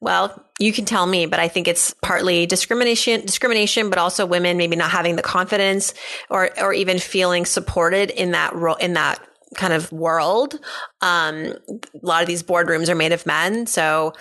Well, 0.02 0.46
you 0.60 0.74
can 0.74 0.86
tell 0.86 1.06
me, 1.06 1.26
but 1.26 1.40
I 1.40 1.48
think 1.48 1.68
it's 1.68 1.94
partly 2.02 2.46
discrimination, 2.46 3.26
discrimination, 3.26 3.90
but 3.90 4.00
also 4.00 4.26
women 4.26 4.58
maybe 4.58 4.76
not 4.76 4.92
having 4.92 5.16
the 5.16 5.22
confidence 5.22 5.94
or, 6.30 6.50
or 6.60 6.74
even 6.74 7.00
feeling 7.00 7.46
supported 7.46 8.10
in 8.10 8.32
that 8.32 8.54
role, 8.54 8.76
in 8.76 8.94
that 8.94 9.20
kind 9.56 9.74
of 9.74 9.92
world. 9.92 10.60
Um, 11.02 11.54
a 11.70 11.80
lot 12.02 12.22
of 12.22 12.28
these 12.28 12.44
boardrooms 12.44 12.90
are 12.90 12.96
made 12.96 13.12
of 13.12 13.26
men. 13.26 13.66
So 13.66 14.14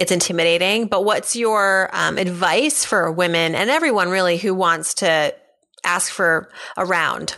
it's 0.00 0.10
intimidating. 0.10 0.86
But 0.86 1.04
what's 1.04 1.36
your 1.36 1.90
um, 1.92 2.18
advice 2.18 2.84
for 2.84 3.12
women 3.12 3.54
and 3.54 3.70
everyone 3.70 4.08
really 4.08 4.38
who 4.38 4.54
wants 4.54 4.94
to 4.94 5.34
ask 5.84 6.10
for 6.10 6.50
a 6.76 6.84
round? 6.84 7.36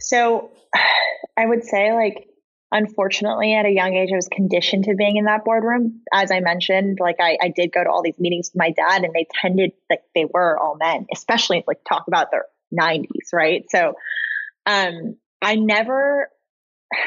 So 0.00 0.50
I 1.36 1.46
would 1.46 1.64
say, 1.64 1.92
like, 1.92 2.26
unfortunately, 2.72 3.54
at 3.54 3.66
a 3.66 3.70
young 3.70 3.94
age, 3.94 4.10
I 4.12 4.16
was 4.16 4.28
conditioned 4.28 4.84
to 4.84 4.94
being 4.94 5.16
in 5.16 5.24
that 5.24 5.44
boardroom. 5.44 6.02
As 6.12 6.30
I 6.30 6.40
mentioned, 6.40 6.98
like, 7.00 7.16
I, 7.20 7.38
I 7.40 7.48
did 7.54 7.72
go 7.72 7.82
to 7.82 7.90
all 7.90 8.02
these 8.02 8.18
meetings 8.18 8.50
with 8.52 8.60
my 8.60 8.70
dad, 8.70 9.04
and 9.04 9.14
they 9.14 9.26
tended, 9.40 9.72
like, 9.88 10.02
they 10.14 10.24
were 10.24 10.58
all 10.58 10.76
men, 10.76 11.06
especially 11.12 11.64
like 11.66 11.78
talk 11.88 12.04
about 12.08 12.30
their 12.30 12.46
90s, 12.78 13.32
right? 13.32 13.64
So, 13.70 13.94
um, 14.66 15.16
I 15.40 15.54
never, 15.54 16.28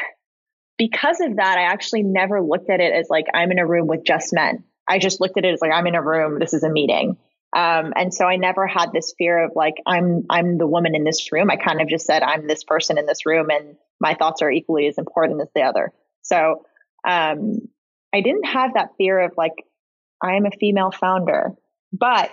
because 0.77 1.21
of 1.21 1.36
that, 1.38 1.58
I 1.58 1.63
actually 1.63 2.04
never 2.04 2.41
looked 2.41 2.69
at 2.69 2.80
it 2.80 2.93
as 2.93 3.08
like 3.10 3.25
I'm 3.34 3.51
in 3.51 3.60
a 3.60 3.67
room 3.67 3.88
with 3.88 4.04
just 4.04 4.34
men. 4.34 4.63
I 4.89 4.97
just 4.97 5.21
looked 5.21 5.38
at 5.38 5.45
it 5.45 5.54
as 5.54 5.62
like 5.62 5.71
I'm 5.71 5.88
in 5.88 5.95
a 5.95 6.01
room, 6.01 6.39
this 6.39 6.54
is 6.54 6.63
a 6.63 6.69
meeting. 6.69 7.17
Um, 7.53 7.91
and 7.95 8.13
so 8.13 8.25
I 8.25 8.37
never 8.37 8.65
had 8.65 8.93
this 8.93 9.13
fear 9.17 9.43
of 9.43 9.51
like 9.55 9.75
I'm 9.85 10.25
I'm 10.29 10.57
the 10.57 10.67
woman 10.67 10.95
in 10.95 11.03
this 11.03 11.31
room. 11.31 11.51
I 11.51 11.57
kind 11.57 11.81
of 11.81 11.89
just 11.89 12.05
said 12.05 12.23
I'm 12.23 12.47
this 12.47 12.63
person 12.63 12.97
in 12.97 13.05
this 13.05 13.25
room, 13.25 13.49
and 13.49 13.75
my 13.99 14.15
thoughts 14.15 14.41
are 14.41 14.49
equally 14.49 14.87
as 14.87 14.97
important 14.97 15.41
as 15.41 15.49
the 15.53 15.63
other. 15.63 15.91
So 16.21 16.63
um, 17.07 17.67
I 18.13 18.21
didn't 18.21 18.45
have 18.45 18.75
that 18.75 18.91
fear 18.97 19.19
of 19.19 19.33
like 19.37 19.65
I 20.23 20.35
am 20.35 20.45
a 20.45 20.51
female 20.51 20.91
founder, 20.91 21.51
but 21.91 22.31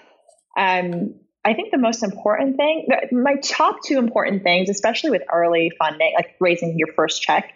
um, 0.56 1.14
I 1.44 1.54
think 1.54 1.72
the 1.72 1.78
most 1.78 2.02
important 2.04 2.56
thing, 2.56 2.86
my 3.10 3.36
top 3.36 3.78
two 3.84 3.98
important 3.98 4.42
things, 4.42 4.68
especially 4.68 5.10
with 5.10 5.22
early 5.32 5.72
funding, 5.78 6.12
like 6.14 6.36
raising 6.40 6.74
your 6.76 6.92
first 6.94 7.22
check, 7.22 7.52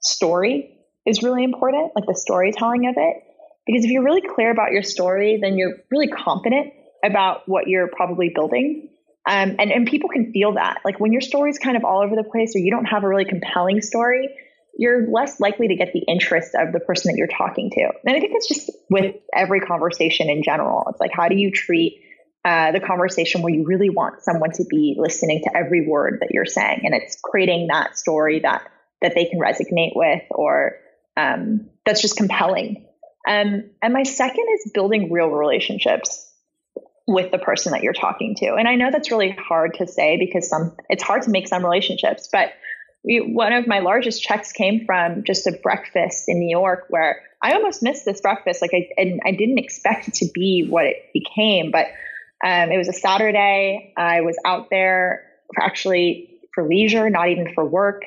story 0.00 0.78
is 1.06 1.22
really 1.22 1.44
important, 1.44 1.92
like 1.94 2.06
the 2.06 2.14
storytelling 2.14 2.88
of 2.88 2.94
it. 2.96 3.22
Because 3.66 3.84
if 3.84 3.90
you're 3.90 4.04
really 4.04 4.22
clear 4.22 4.50
about 4.50 4.72
your 4.72 4.82
story, 4.82 5.38
then 5.40 5.58
you're 5.58 5.74
really 5.90 6.08
confident 6.08 6.72
about 7.04 7.48
what 7.48 7.68
you're 7.68 7.88
probably 7.88 8.30
building. 8.34 8.88
Um, 9.28 9.56
and, 9.58 9.70
and 9.70 9.86
people 9.86 10.08
can 10.08 10.32
feel 10.32 10.54
that. 10.54 10.80
Like 10.84 10.98
when 10.98 11.12
your 11.12 11.20
story's 11.20 11.58
kind 11.58 11.76
of 11.76 11.84
all 11.84 12.02
over 12.02 12.16
the 12.16 12.24
place 12.24 12.56
or 12.56 12.60
you 12.60 12.70
don't 12.70 12.86
have 12.86 13.04
a 13.04 13.08
really 13.08 13.26
compelling 13.26 13.82
story, 13.82 14.28
you're 14.78 15.10
less 15.10 15.40
likely 15.40 15.68
to 15.68 15.74
get 15.74 15.92
the 15.92 16.00
interest 16.00 16.54
of 16.54 16.72
the 16.72 16.80
person 16.80 17.12
that 17.12 17.18
you're 17.18 17.26
talking 17.26 17.70
to. 17.70 17.90
And 18.06 18.16
I 18.16 18.20
think 18.20 18.32
it's 18.34 18.48
just 18.48 18.70
with 18.88 19.16
every 19.34 19.60
conversation 19.60 20.30
in 20.30 20.42
general. 20.42 20.86
It's 20.88 21.00
like, 21.00 21.10
how 21.12 21.28
do 21.28 21.36
you 21.36 21.50
treat 21.50 22.00
uh, 22.44 22.72
the 22.72 22.80
conversation 22.80 23.42
where 23.42 23.52
you 23.52 23.64
really 23.64 23.90
want 23.90 24.22
someone 24.22 24.52
to 24.52 24.64
be 24.70 24.96
listening 24.96 25.42
to 25.44 25.56
every 25.56 25.86
word 25.86 26.18
that 26.20 26.30
you're 26.30 26.46
saying? 26.46 26.82
And 26.84 26.94
it's 26.94 27.18
creating 27.22 27.68
that 27.70 27.98
story 27.98 28.40
that 28.40 28.62
that 29.02 29.14
they 29.14 29.26
can 29.26 29.38
resonate 29.38 29.92
with 29.94 30.22
or 30.30 30.76
um, 31.16 31.68
that's 31.84 32.00
just 32.00 32.16
compelling. 32.16 32.86
Um, 33.28 33.70
and 33.82 33.92
my 33.92 34.04
second 34.04 34.46
is 34.54 34.70
building 34.72 35.12
real 35.12 35.28
relationships 35.28 36.27
with 37.08 37.30
the 37.32 37.38
person 37.38 37.72
that 37.72 37.82
you're 37.82 37.94
talking 37.94 38.34
to. 38.36 38.54
And 38.54 38.68
I 38.68 38.74
know 38.76 38.90
that's 38.92 39.10
really 39.10 39.30
hard 39.30 39.74
to 39.78 39.86
say 39.86 40.18
because 40.18 40.48
some 40.48 40.76
it's 40.90 41.02
hard 41.02 41.22
to 41.22 41.30
make 41.30 41.48
some 41.48 41.64
relationships, 41.64 42.28
but 42.30 42.52
we, 43.02 43.20
one 43.20 43.54
of 43.54 43.66
my 43.66 43.78
largest 43.78 44.22
checks 44.22 44.52
came 44.52 44.84
from 44.84 45.24
just 45.24 45.46
a 45.46 45.52
breakfast 45.62 46.24
in 46.28 46.38
New 46.38 46.50
York 46.50 46.84
where 46.90 47.22
I 47.40 47.54
almost 47.54 47.82
missed 47.82 48.04
this 48.04 48.20
breakfast. 48.20 48.60
Like 48.60 48.72
I, 48.74 48.90
and 48.98 49.22
I 49.24 49.30
didn't 49.30 49.58
expect 49.58 50.08
it 50.08 50.14
to 50.14 50.28
be 50.34 50.66
what 50.68 50.84
it 50.84 50.96
became, 51.14 51.70
but 51.70 51.86
um, 52.44 52.70
it 52.70 52.76
was 52.76 52.88
a 52.88 52.92
Saturday. 52.92 53.94
I 53.96 54.20
was 54.20 54.36
out 54.44 54.68
there 54.70 55.24
for 55.54 55.64
actually 55.64 56.40
for 56.54 56.68
leisure, 56.68 57.08
not 57.08 57.30
even 57.30 57.54
for 57.54 57.64
work. 57.64 58.02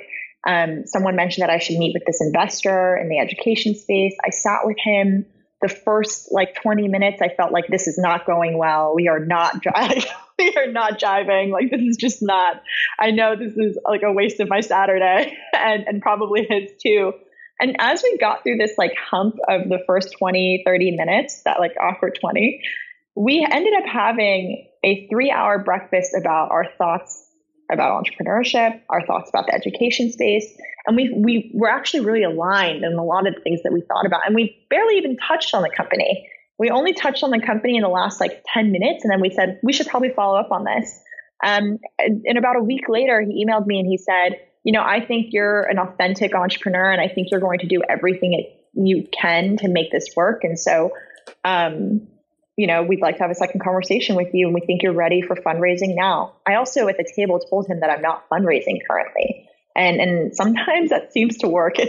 Um, 0.47 0.85
someone 0.85 1.15
mentioned 1.15 1.41
that 1.41 1.49
I 1.49 1.57
should 1.57 1.77
meet 1.77 1.95
with 1.95 2.03
this 2.05 2.21
investor 2.21 2.95
in 2.97 3.09
the 3.09 3.17
education 3.17 3.73
space. 3.73 4.15
I 4.23 4.29
sat 4.29 4.59
with 4.65 4.77
him 4.77 5.25
the 5.61 5.69
first 5.69 6.31
like 6.31 6.55
20 6.61 6.87
minutes. 6.87 7.21
I 7.21 7.29
felt 7.29 7.51
like 7.51 7.67
this 7.67 7.87
is 7.87 7.97
not 7.97 8.25
going 8.25 8.57
well. 8.57 8.93
We 8.95 9.07
are 9.07 9.19
not 9.19 9.61
driving. 9.61 10.03
we 10.39 10.55
are 10.55 10.67
not 10.67 10.99
jiving. 10.99 11.51
Like 11.51 11.69
this 11.69 11.81
is 11.81 11.97
just 11.97 12.21
not. 12.21 12.61
I 12.99 13.11
know 13.11 13.35
this 13.35 13.55
is 13.55 13.77
like 13.87 14.01
a 14.03 14.11
waste 14.11 14.39
of 14.39 14.49
my 14.49 14.61
Saturday 14.61 15.37
and 15.53 15.83
and 15.87 16.01
probably 16.01 16.45
his 16.49 16.71
too. 16.81 17.13
And 17.59 17.75
as 17.79 18.01
we 18.01 18.17
got 18.17 18.41
through 18.43 18.57
this 18.57 18.73
like 18.77 18.95
hump 18.95 19.35
of 19.47 19.69
the 19.69 19.77
first 19.85 20.15
20, 20.17 20.63
30 20.65 20.97
minutes, 20.97 21.43
that 21.43 21.59
like 21.59 21.73
awkward 21.79 22.17
20, 22.19 22.59
we 23.15 23.47
ended 23.49 23.73
up 23.77 23.85
having 23.85 24.67
a 24.83 25.07
three 25.09 25.29
hour 25.29 25.59
breakfast 25.59 26.15
about 26.19 26.49
our 26.49 26.65
thoughts 26.77 27.27
about 27.71 28.03
entrepreneurship, 28.03 28.79
our 28.89 29.05
thoughts 29.05 29.29
about 29.29 29.47
the 29.47 29.53
education 29.53 30.11
space. 30.11 30.45
And 30.87 30.95
we, 30.95 31.13
we 31.15 31.51
were 31.53 31.69
actually 31.69 32.01
really 32.01 32.23
aligned 32.23 32.83
in 32.83 32.93
a 32.93 33.03
lot 33.03 33.27
of 33.27 33.35
the 33.35 33.41
things 33.41 33.61
that 33.63 33.71
we 33.71 33.81
thought 33.81 34.05
about. 34.05 34.21
And 34.25 34.35
we 34.35 34.65
barely 34.69 34.97
even 34.97 35.17
touched 35.17 35.53
on 35.53 35.61
the 35.61 35.69
company. 35.69 36.27
We 36.57 36.69
only 36.69 36.93
touched 36.93 37.23
on 37.23 37.31
the 37.31 37.39
company 37.39 37.75
in 37.75 37.81
the 37.81 37.89
last 37.89 38.19
like 38.19 38.43
10 38.53 38.71
minutes. 38.71 39.03
And 39.03 39.11
then 39.11 39.21
we 39.21 39.29
said, 39.29 39.59
we 39.63 39.73
should 39.73 39.87
probably 39.87 40.09
follow 40.09 40.37
up 40.37 40.51
on 40.51 40.65
this. 40.65 40.99
Um, 41.43 41.79
and 41.99 42.37
about 42.37 42.55
a 42.55 42.63
week 42.63 42.87
later, 42.87 43.21
he 43.21 43.45
emailed 43.45 43.65
me 43.65 43.79
and 43.79 43.87
he 43.87 43.97
said, 43.97 44.39
you 44.63 44.73
know, 44.73 44.83
I 44.83 45.03
think 45.03 45.27
you're 45.31 45.63
an 45.63 45.79
authentic 45.79 46.35
entrepreneur 46.35 46.91
and 46.91 47.01
I 47.01 47.07
think 47.07 47.29
you're 47.31 47.39
going 47.39 47.59
to 47.59 47.67
do 47.67 47.81
everything 47.89 48.45
you 48.73 49.07
can 49.11 49.57
to 49.57 49.67
make 49.67 49.91
this 49.91 50.09
work. 50.15 50.43
And 50.43 50.59
so, 50.59 50.91
um, 51.43 52.07
you 52.61 52.67
know, 52.67 52.83
we'd 52.83 53.01
like 53.01 53.17
to 53.17 53.23
have 53.23 53.31
a 53.31 53.35
second 53.35 53.59
conversation 53.63 54.15
with 54.15 54.27
you 54.35 54.45
and 54.45 54.53
we 54.53 54.61
think 54.61 54.83
you're 54.83 54.93
ready 54.93 55.23
for 55.23 55.35
fundraising 55.35 55.95
now. 55.95 56.35
I 56.47 56.53
also 56.53 56.87
at 56.89 56.95
the 56.95 57.11
table 57.15 57.39
told 57.39 57.65
him 57.65 57.79
that 57.79 57.89
I'm 57.89 58.03
not 58.03 58.29
fundraising 58.29 58.77
currently. 58.87 59.49
And 59.75 59.99
and 59.99 60.35
sometimes 60.35 60.91
that 60.91 61.11
seems 61.11 61.39
to 61.39 61.47
work. 61.47 61.77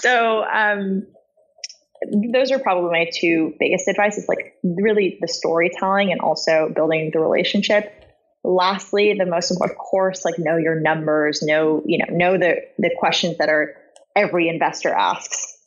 So 0.00 0.42
um 0.42 1.06
those 2.32 2.50
are 2.50 2.58
probably 2.58 2.90
my 2.90 3.10
two 3.14 3.54
biggest 3.60 3.86
advice 3.86 4.18
is 4.18 4.26
like 4.26 4.54
really 4.64 5.18
the 5.20 5.28
storytelling 5.28 6.10
and 6.10 6.20
also 6.20 6.72
building 6.74 7.10
the 7.12 7.20
relationship. 7.20 7.92
Lastly, 8.42 9.14
the 9.16 9.26
most 9.26 9.52
important, 9.52 9.78
of 9.78 9.84
course, 9.84 10.24
like 10.24 10.38
know 10.38 10.56
your 10.56 10.80
numbers, 10.80 11.42
know, 11.42 11.82
you 11.86 11.98
know, 11.98 12.12
know 12.12 12.38
the 12.38 12.56
the 12.78 12.90
questions 12.98 13.38
that 13.38 13.50
are 13.50 13.76
every 14.16 14.48
investor 14.48 14.92
asks. 14.92 15.59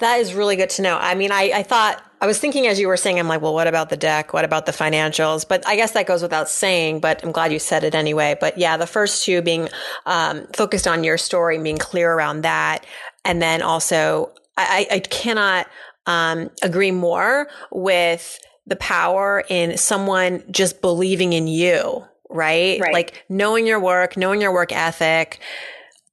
That 0.00 0.20
is 0.20 0.34
really 0.34 0.56
good 0.56 0.70
to 0.70 0.82
know. 0.82 0.98
I 0.98 1.14
mean, 1.14 1.30
I, 1.30 1.52
I 1.54 1.62
thought 1.62 2.02
I 2.20 2.26
was 2.26 2.38
thinking 2.38 2.66
as 2.66 2.78
you 2.78 2.88
were 2.88 2.96
saying, 2.96 3.18
I'm 3.18 3.28
like, 3.28 3.40
well, 3.40 3.54
what 3.54 3.66
about 3.66 3.88
the 3.88 3.96
deck? 3.96 4.32
What 4.32 4.44
about 4.44 4.66
the 4.66 4.72
financials? 4.72 5.48
But 5.48 5.66
I 5.66 5.76
guess 5.76 5.92
that 5.92 6.06
goes 6.06 6.22
without 6.22 6.48
saying, 6.48 7.00
but 7.00 7.22
I'm 7.24 7.32
glad 7.32 7.52
you 7.52 7.58
said 7.58 7.82
it 7.82 7.94
anyway. 7.94 8.36
But 8.38 8.58
yeah, 8.58 8.76
the 8.76 8.86
first 8.86 9.24
two 9.24 9.40
being 9.40 9.68
um, 10.04 10.46
focused 10.54 10.86
on 10.86 11.02
your 11.02 11.16
story 11.16 11.54
and 11.54 11.64
being 11.64 11.78
clear 11.78 12.12
around 12.12 12.42
that. 12.42 12.84
And 13.24 13.40
then 13.40 13.62
also, 13.62 14.32
I, 14.58 14.86
I 14.90 14.98
cannot 15.00 15.66
um, 16.06 16.50
agree 16.62 16.90
more 16.90 17.48
with 17.70 18.38
the 18.66 18.76
power 18.76 19.44
in 19.48 19.78
someone 19.78 20.42
just 20.50 20.80
believing 20.82 21.32
in 21.32 21.46
you, 21.46 22.04
right? 22.28 22.80
right? 22.80 22.92
Like 22.92 23.24
knowing 23.28 23.66
your 23.66 23.80
work, 23.80 24.16
knowing 24.16 24.40
your 24.42 24.52
work 24.52 24.72
ethic. 24.72 25.40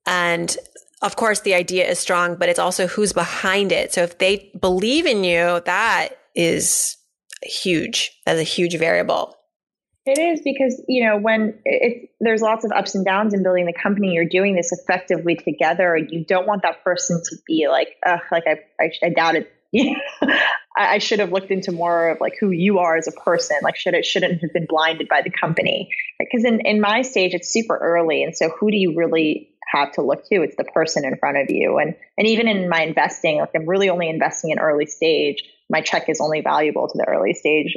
And 0.06 0.56
of 1.02 1.16
course, 1.16 1.42
the 1.42 1.54
idea 1.54 1.88
is 1.88 2.00
strong, 2.00 2.36
but 2.36 2.50
it's 2.50 2.60
also 2.60 2.88
who's 2.88 3.14
behind 3.14 3.72
it. 3.72 3.94
So 3.94 4.02
if 4.02 4.18
they 4.18 4.52
believe 4.60 5.06
in 5.06 5.24
you, 5.24 5.62
that 5.66 6.10
is 6.36 6.98
huge. 7.44 8.12
That's 8.26 8.40
a 8.40 8.44
huge 8.44 8.78
variable. 8.78 9.36
It 10.06 10.18
is 10.18 10.42
because 10.42 10.82
you 10.88 11.06
know 11.06 11.18
when 11.18 11.60
it's 11.66 12.12
there's 12.22 12.42
lots 12.42 12.64
of 12.64 12.72
ups 12.72 12.96
and 12.96 13.04
downs 13.04 13.34
in 13.34 13.44
building 13.44 13.66
the 13.66 13.74
company. 13.74 14.14
You're 14.14 14.26
doing 14.26 14.56
this 14.56 14.72
effectively 14.72 15.36
together, 15.36 15.96
and 15.96 16.10
you 16.10 16.24
don't 16.26 16.48
want 16.48 16.62
that 16.64 16.84
person 16.84 17.22
to 17.30 17.36
be 17.46 17.68
like, 17.70 17.90
Ugh, 18.06 18.20
like 18.32 18.44
I, 18.48 18.60
I, 18.80 18.92
I 19.04 19.10
doubted. 19.10 19.48
I, 19.76 20.38
I 20.78 20.98
should 21.00 21.20
have 21.20 21.34
looked 21.34 21.52
into 21.52 21.74
more 21.74 22.10
of 22.10 22.22
like 22.22 22.34
who 22.40 22.52
you 22.52 22.80
are 22.80 22.96
as 22.96 23.10
a 23.10 23.12
person. 23.12 23.58
Like 23.62 23.76
should 23.76 23.94
it 23.94 24.06
shouldn't 24.06 24.42
have 24.42 24.54
been 24.54 24.66
blinded 24.66 25.10
by 25.10 25.22
the 25.22 25.30
company 25.30 25.90
because 26.20 26.46
in 26.46 26.62
in 26.62 26.80
my 26.80 27.02
stage 27.02 27.34
it's 27.34 27.52
super 27.52 27.78
early, 27.78 28.24
and 28.24 28.36
so 28.36 28.50
who 28.50 28.72
do 28.72 28.78
you 28.78 28.96
really 28.96 29.50
have 29.72 29.92
to 29.94 30.02
look 30.02 30.26
to. 30.30 30.42
It's 30.42 30.56
the 30.56 30.64
person 30.64 31.06
in 31.06 31.18
front 31.18 31.38
of 31.38 31.50
you. 31.50 31.78
And 31.78 31.96
and 32.18 32.28
even 32.28 32.48
in 32.48 32.70
my 32.70 32.82
investing, 32.82 33.40
like 33.40 33.52
I'm 33.56 33.68
really 33.68 33.90
only 33.90 34.10
investing 34.10 34.52
in 34.52 34.60
early 34.60 34.86
stage. 34.86 35.44
My 35.70 35.82
check 35.82 36.08
is 36.08 36.22
only 36.22 36.42
valuable 36.42 36.88
to 36.88 36.98
the 36.98 37.06
early 37.08 37.34
stage 37.34 37.76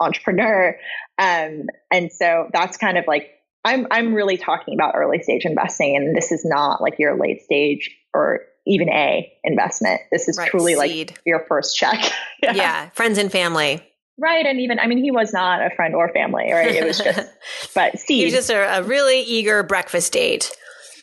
entrepreneur. 0.00 0.76
Um, 1.18 1.66
and 1.90 2.12
so 2.12 2.48
that's 2.52 2.76
kind 2.76 2.98
of 2.98 3.06
like 3.06 3.30
I'm 3.64 3.86
I'm 3.90 4.14
really 4.14 4.36
talking 4.36 4.74
about 4.74 4.94
early 4.96 5.22
stage 5.22 5.44
investing, 5.44 5.96
and 5.96 6.16
this 6.16 6.32
is 6.32 6.44
not 6.44 6.82
like 6.82 6.98
your 6.98 7.18
late 7.18 7.42
stage 7.42 7.90
or 8.12 8.40
even 8.66 8.88
a 8.88 9.32
investment. 9.44 10.00
This 10.10 10.28
is 10.28 10.38
right, 10.38 10.50
truly 10.50 10.74
seed. 10.74 11.10
like 11.10 11.20
your 11.24 11.44
first 11.48 11.76
check. 11.76 11.98
yeah. 12.42 12.52
yeah, 12.54 12.88
friends 12.90 13.18
and 13.18 13.30
family. 13.30 13.82
Right. 14.18 14.44
And 14.44 14.60
even, 14.60 14.78
I 14.78 14.86
mean, 14.86 14.98
he 14.98 15.10
was 15.10 15.32
not 15.32 15.64
a 15.64 15.74
friend 15.74 15.94
or 15.94 16.12
family, 16.12 16.52
right? 16.52 16.70
It 16.70 16.84
was 16.84 16.98
just, 16.98 17.28
but 17.74 17.98
seed. 17.98 18.18
He 18.18 18.24
was 18.26 18.34
just 18.34 18.50
a, 18.50 18.78
a 18.78 18.82
really 18.82 19.20
eager 19.22 19.62
breakfast 19.62 20.12
date. 20.12 20.54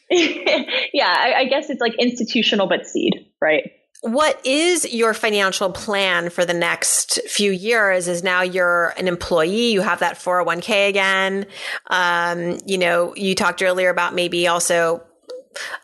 yeah, 0.94 1.16
I, 1.18 1.34
I, 1.38 1.46
guess 1.46 1.70
it's 1.70 1.82
like 1.82 1.94
institutional 2.00 2.68
but 2.68 2.88
seed, 2.88 3.28
right? 3.40 3.72
what 4.02 4.46
is 4.46 4.94
your 4.94 5.14
financial 5.14 5.72
plan 5.72 6.30
for 6.30 6.46
the 6.46 6.54
next 6.54 7.20
few 7.28 7.52
years? 7.52 8.08
Is 8.08 8.24
now 8.24 8.42
you're 8.42 8.94
an 8.98 9.08
employee, 9.08 9.72
you 9.72 9.82
have 9.82 10.00
that 10.00 10.16
401k 10.16 10.88
again. 10.88 11.46
Um, 11.88 12.60
you 12.66 12.78
know, 12.78 13.14
you 13.16 13.36
talked 13.36 13.62
earlier 13.62 13.90
about 13.90 14.14
maybe 14.14 14.48
also 14.48 15.04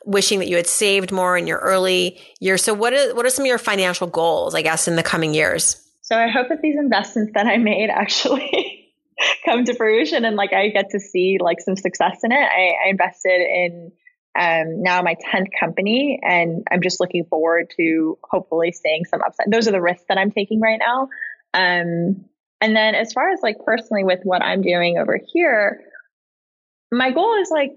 wishing 0.06 0.40
that 0.40 0.48
you 0.48 0.56
had 0.56 0.68
saved 0.68 1.12
more 1.12 1.38
in 1.38 1.46
your 1.46 1.58
early 1.58 2.22
years. 2.40 2.64
So 2.64 2.74
what 2.74 2.94
are, 2.94 3.14
what 3.16 3.26
are 3.26 3.30
some 3.30 3.44
of 3.44 3.48
your 3.48 3.58
financial 3.58 4.08
goals, 4.08 4.56
I 4.56 4.62
guess, 4.62 4.88
in 4.88 4.96
the 4.96 5.04
coming 5.04 5.34
years? 5.34 5.82
So 6.02 6.16
I 6.16 6.30
hope 6.30 6.48
that 6.50 6.62
these 6.62 6.78
investments 6.78 7.34
that 7.34 7.48
I 7.48 7.58
made 7.58 7.90
actually 7.90 8.94
come 9.46 9.66
to 9.66 9.74
fruition 9.74 10.24
and 10.24 10.38
like 10.38 10.54
I 10.54 10.70
get 10.70 10.92
to 10.92 11.00
see 11.02 11.38
like 11.42 11.60
some 11.60 11.76
success 11.76 12.20
in 12.24 12.32
it. 12.32 12.36
I, 12.36 12.76
I 12.86 12.90
invested 12.92 13.42
in 13.42 13.92
um, 14.38 14.84
now 14.84 15.02
my 15.02 15.16
10th 15.16 15.48
company 15.58 16.20
and 16.22 16.64
I'm 16.70 16.82
just 16.82 17.00
looking 17.00 17.26
forward 17.26 17.72
to 17.78 18.18
hopefully 18.24 18.74
seeing 18.74 19.06
some 19.06 19.22
upside. 19.22 19.50
Those 19.50 19.68
are 19.68 19.72
the 19.72 19.82
risks 19.82 20.06
that 20.10 20.18
I'm 20.18 20.32
taking 20.32 20.60
right 20.60 20.80
now. 20.80 21.08
Um, 21.54 22.26
and 22.60 22.76
then 22.76 22.96
as 22.96 23.14
far 23.14 23.30
as 23.30 23.40
like 23.42 23.58
personally 23.66 24.04
with 24.04 24.20
what 24.24 24.42
I'm 24.42 24.62
doing 24.62 24.98
over 24.98 25.20
here, 25.34 25.82
my 26.92 27.12
goal 27.12 27.36
is 27.42 27.50
like, 27.50 27.72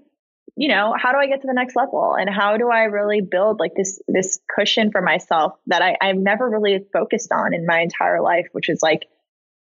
you 0.57 0.67
know, 0.67 0.93
how 0.97 1.13
do 1.13 1.17
I 1.17 1.27
get 1.27 1.41
to 1.41 1.47
the 1.47 1.53
next 1.53 1.77
level 1.77 2.15
and 2.19 2.29
how 2.29 2.57
do 2.57 2.69
I 2.69 2.83
really 2.83 3.21
build 3.21 3.59
like 3.59 3.71
this, 3.77 4.01
this 4.09 4.39
cushion 4.53 4.91
for 4.91 5.01
myself 5.01 5.53
that 5.67 5.81
I, 5.81 5.95
I've 6.01 6.17
never 6.17 6.49
really 6.49 6.83
focused 6.91 7.31
on 7.31 7.53
in 7.53 7.65
my 7.65 7.79
entire 7.79 8.21
life, 8.21 8.47
which 8.51 8.67
is 8.67 8.79
like 8.81 9.03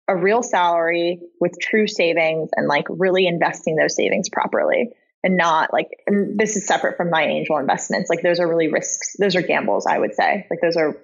a 0.08 0.15
real 0.15 0.43
salary 0.43 1.19
with 1.39 1.53
true 1.60 1.88
savings 1.88 2.49
and 2.56 2.67
like 2.67 2.86
really 2.89 3.25
investing 3.25 3.77
those 3.77 3.95
savings 3.95 4.29
properly 4.29 4.91
and 5.23 5.38
not 5.38 5.71
like 5.73 5.88
and 6.05 6.38
this 6.38 6.55
is 6.55 6.67
separate 6.67 6.97
from 6.97 7.09
my 7.09 7.23
angel 7.23 7.57
investments 7.57 8.09
like 8.09 8.21
those 8.21 8.39
are 8.39 8.47
really 8.47 8.67
risks 8.71 9.15
those 9.19 9.36
are 9.36 9.41
gambles 9.41 9.86
i 9.86 9.97
would 9.97 10.13
say 10.13 10.45
like 10.49 10.59
those 10.62 10.75
are 10.75 10.97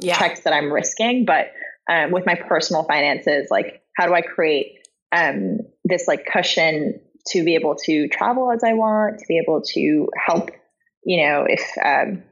yeah. 0.00 0.16
checks 0.16 0.40
that 0.40 0.52
i'm 0.52 0.72
risking 0.72 1.24
but 1.24 1.52
um, 1.90 2.12
with 2.12 2.26
my 2.26 2.34
personal 2.34 2.84
finances 2.84 3.48
like 3.50 3.82
how 3.96 4.06
do 4.06 4.14
i 4.14 4.20
create 4.20 4.86
um, 5.10 5.58
this 5.84 6.06
like 6.06 6.26
cushion 6.26 7.00
to 7.28 7.42
be 7.42 7.54
able 7.54 7.74
to 7.74 8.08
travel 8.08 8.52
as 8.52 8.62
i 8.62 8.74
want 8.74 9.18
to 9.18 9.24
be 9.26 9.38
able 9.38 9.62
to 9.62 10.08
help 10.26 10.50
you 11.04 11.26
know 11.26 11.46
if 11.48 11.62
um, 11.82 12.22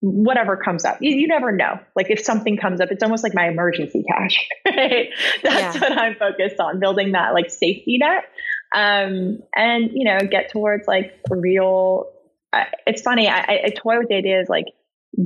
whatever 0.00 0.56
comes 0.56 0.84
up 0.84 0.98
you, 1.00 1.14
you, 1.14 1.26
never 1.26 1.52
know 1.52 1.78
like 1.94 2.10
if 2.10 2.20
something 2.20 2.56
comes 2.56 2.80
up 2.80 2.90
it's 2.90 3.02
almost 3.02 3.22
like 3.22 3.34
my 3.34 3.48
emergency 3.48 4.04
cash 4.08 4.48
right? 4.66 5.08
that's 5.42 5.76
yeah. 5.76 5.80
what 5.80 5.98
i'm 5.98 6.14
focused 6.14 6.60
on 6.60 6.80
building 6.80 7.12
that 7.12 7.34
like 7.34 7.50
safety 7.50 7.98
net 7.98 8.24
um, 8.74 9.38
and 9.54 9.90
you 9.92 10.04
know 10.04 10.18
get 10.30 10.50
towards 10.50 10.86
like 10.86 11.18
real. 11.30 12.06
Uh, 12.52 12.64
it's 12.86 13.02
funny. 13.02 13.28
I, 13.28 13.62
I 13.66 13.72
toy 13.76 13.98
with 13.98 14.08
the 14.08 14.14
idea 14.14 14.40
is 14.40 14.48
like, 14.48 14.66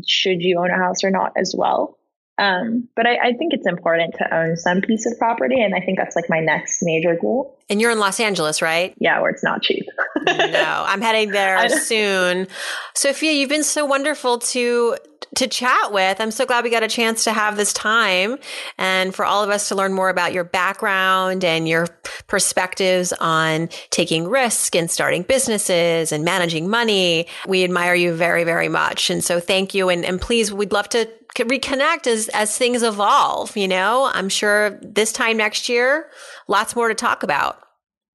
should 0.06 0.42
you 0.42 0.58
own 0.58 0.70
a 0.70 0.76
house 0.76 1.04
or 1.04 1.10
not 1.10 1.32
as 1.36 1.54
well. 1.56 1.98
Um, 2.40 2.88
but 2.96 3.06
I, 3.06 3.16
I, 3.16 3.32
think 3.34 3.52
it's 3.52 3.66
important 3.66 4.14
to 4.14 4.34
own 4.34 4.56
some 4.56 4.80
piece 4.80 5.04
of 5.04 5.18
property, 5.18 5.60
and 5.60 5.74
I 5.74 5.80
think 5.80 5.98
that's 5.98 6.16
like 6.16 6.30
my 6.30 6.40
next 6.40 6.78
major 6.80 7.14
goal. 7.14 7.58
And 7.68 7.82
you're 7.82 7.90
in 7.90 7.98
Los 7.98 8.18
Angeles, 8.18 8.62
right? 8.62 8.94
Yeah, 8.98 9.20
where 9.20 9.30
it's 9.30 9.44
not 9.44 9.60
cheap. 9.60 9.84
no, 10.26 10.84
I'm 10.86 11.02
heading 11.02 11.32
there 11.32 11.68
soon. 11.80 12.48
Sophia, 12.94 13.32
you've 13.32 13.50
been 13.50 13.62
so 13.62 13.84
wonderful 13.84 14.38
to 14.38 14.96
to 15.36 15.46
chat 15.46 15.92
with. 15.92 16.18
I'm 16.18 16.30
so 16.30 16.46
glad 16.46 16.64
we 16.64 16.70
got 16.70 16.82
a 16.82 16.88
chance 16.88 17.24
to 17.24 17.32
have 17.32 17.56
this 17.56 17.72
time 17.74 18.38
and 18.78 19.14
for 19.14 19.24
all 19.24 19.44
of 19.44 19.50
us 19.50 19.68
to 19.68 19.74
learn 19.74 19.92
more 19.92 20.08
about 20.08 20.32
your 20.32 20.44
background 20.44 21.44
and 21.44 21.68
your 21.68 21.86
perspectives 22.26 23.12
on 23.12 23.68
taking 23.90 24.26
risk 24.26 24.74
and 24.74 24.90
starting 24.90 25.22
businesses 25.22 26.10
and 26.10 26.24
managing 26.24 26.68
money. 26.68 27.26
We 27.46 27.62
admire 27.62 27.94
you 27.94 28.12
very, 28.14 28.44
very 28.44 28.68
much. 28.68 29.10
And 29.10 29.22
so 29.22 29.38
thank 29.38 29.74
you. 29.74 29.88
And, 29.88 30.04
and 30.04 30.20
please, 30.20 30.52
we'd 30.52 30.72
love 30.72 30.88
to 30.90 31.08
reconnect 31.36 32.06
as, 32.06 32.28
as 32.28 32.56
things 32.56 32.82
evolve. 32.82 33.56
You 33.56 33.68
know, 33.68 34.10
I'm 34.12 34.28
sure 34.28 34.78
this 34.82 35.12
time 35.12 35.36
next 35.36 35.68
year, 35.68 36.10
lots 36.48 36.76
more 36.76 36.88
to 36.88 36.94
talk 36.94 37.22
about. 37.22 37.60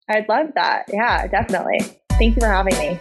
I'd 0.09 0.29
love 0.29 0.47
that. 0.55 0.85
Yeah, 0.91 1.27
definitely. 1.27 1.79
Thank 2.11 2.35
you 2.35 2.41
for 2.41 2.47
having 2.47 2.77
me. 2.77 2.99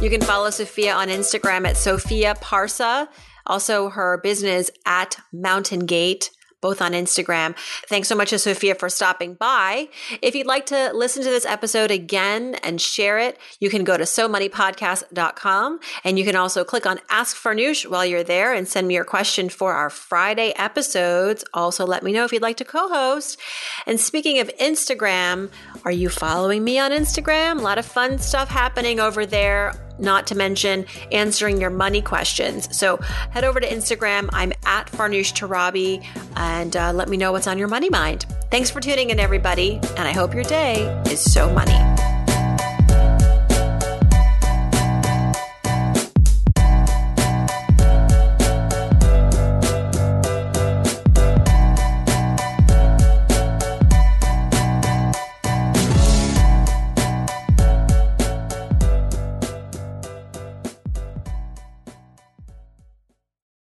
You 0.00 0.08
can 0.08 0.22
follow 0.22 0.48
Sophia 0.50 0.94
on 0.94 1.08
Instagram 1.08 1.66
at 1.66 1.76
Sophia 1.76 2.34
Parsa. 2.36 3.08
Also, 3.46 3.90
her 3.90 4.18
business 4.22 4.70
at 4.86 5.16
Mountain 5.32 5.80
Gate 5.80 6.30
both 6.60 6.82
on 6.82 6.92
Instagram. 6.92 7.56
Thanks 7.88 8.08
so 8.08 8.14
much 8.14 8.30
to 8.30 8.38
Sophia 8.38 8.74
for 8.74 8.88
stopping 8.88 9.34
by. 9.34 9.88
If 10.22 10.34
you'd 10.34 10.46
like 10.46 10.66
to 10.66 10.90
listen 10.94 11.22
to 11.22 11.30
this 11.30 11.46
episode 11.46 11.90
again 11.90 12.56
and 12.62 12.80
share 12.80 13.18
it, 13.18 13.38
you 13.60 13.70
can 13.70 13.84
go 13.84 13.96
to 13.96 14.04
somoneypodcast.com 14.04 15.80
and 16.04 16.18
you 16.18 16.24
can 16.24 16.36
also 16.36 16.64
click 16.64 16.86
on 16.86 17.00
Ask 17.10 17.36
Farnoosh 17.36 17.88
while 17.88 18.04
you're 18.04 18.24
there 18.24 18.52
and 18.52 18.68
send 18.68 18.88
me 18.88 18.94
your 18.94 19.04
question 19.04 19.48
for 19.48 19.72
our 19.72 19.90
Friday 19.90 20.52
episodes. 20.56 21.44
Also, 21.54 21.86
let 21.86 22.02
me 22.02 22.12
know 22.12 22.24
if 22.24 22.32
you'd 22.32 22.42
like 22.42 22.56
to 22.58 22.64
co-host. 22.64 23.38
And 23.86 23.98
speaking 23.98 24.38
of 24.38 24.50
Instagram, 24.60 25.50
are 25.84 25.92
you 25.92 26.08
following 26.08 26.64
me 26.64 26.78
on 26.78 26.90
Instagram? 26.90 27.58
A 27.58 27.62
lot 27.62 27.78
of 27.78 27.86
fun 27.86 28.18
stuff 28.18 28.48
happening 28.48 29.00
over 29.00 29.26
there 29.26 29.74
not 30.00 30.26
to 30.28 30.34
mention 30.34 30.86
answering 31.12 31.60
your 31.60 31.70
money 31.70 32.02
questions. 32.02 32.74
So 32.76 32.96
head 33.30 33.44
over 33.44 33.60
to 33.60 33.68
Instagram. 33.68 34.28
I'm 34.32 34.52
at 34.64 34.86
Farnoosh 34.86 35.32
Torabi 35.32 36.04
and 36.36 36.76
uh, 36.76 36.92
let 36.92 37.08
me 37.08 37.16
know 37.16 37.32
what's 37.32 37.46
on 37.46 37.58
your 37.58 37.68
money 37.68 37.90
mind. 37.90 38.26
Thanks 38.50 38.70
for 38.70 38.80
tuning 38.80 39.10
in, 39.10 39.20
everybody. 39.20 39.74
And 39.74 40.00
I 40.00 40.12
hope 40.12 40.34
your 40.34 40.44
day 40.44 40.84
is 41.06 41.20
so 41.20 41.52
money. 41.52 41.99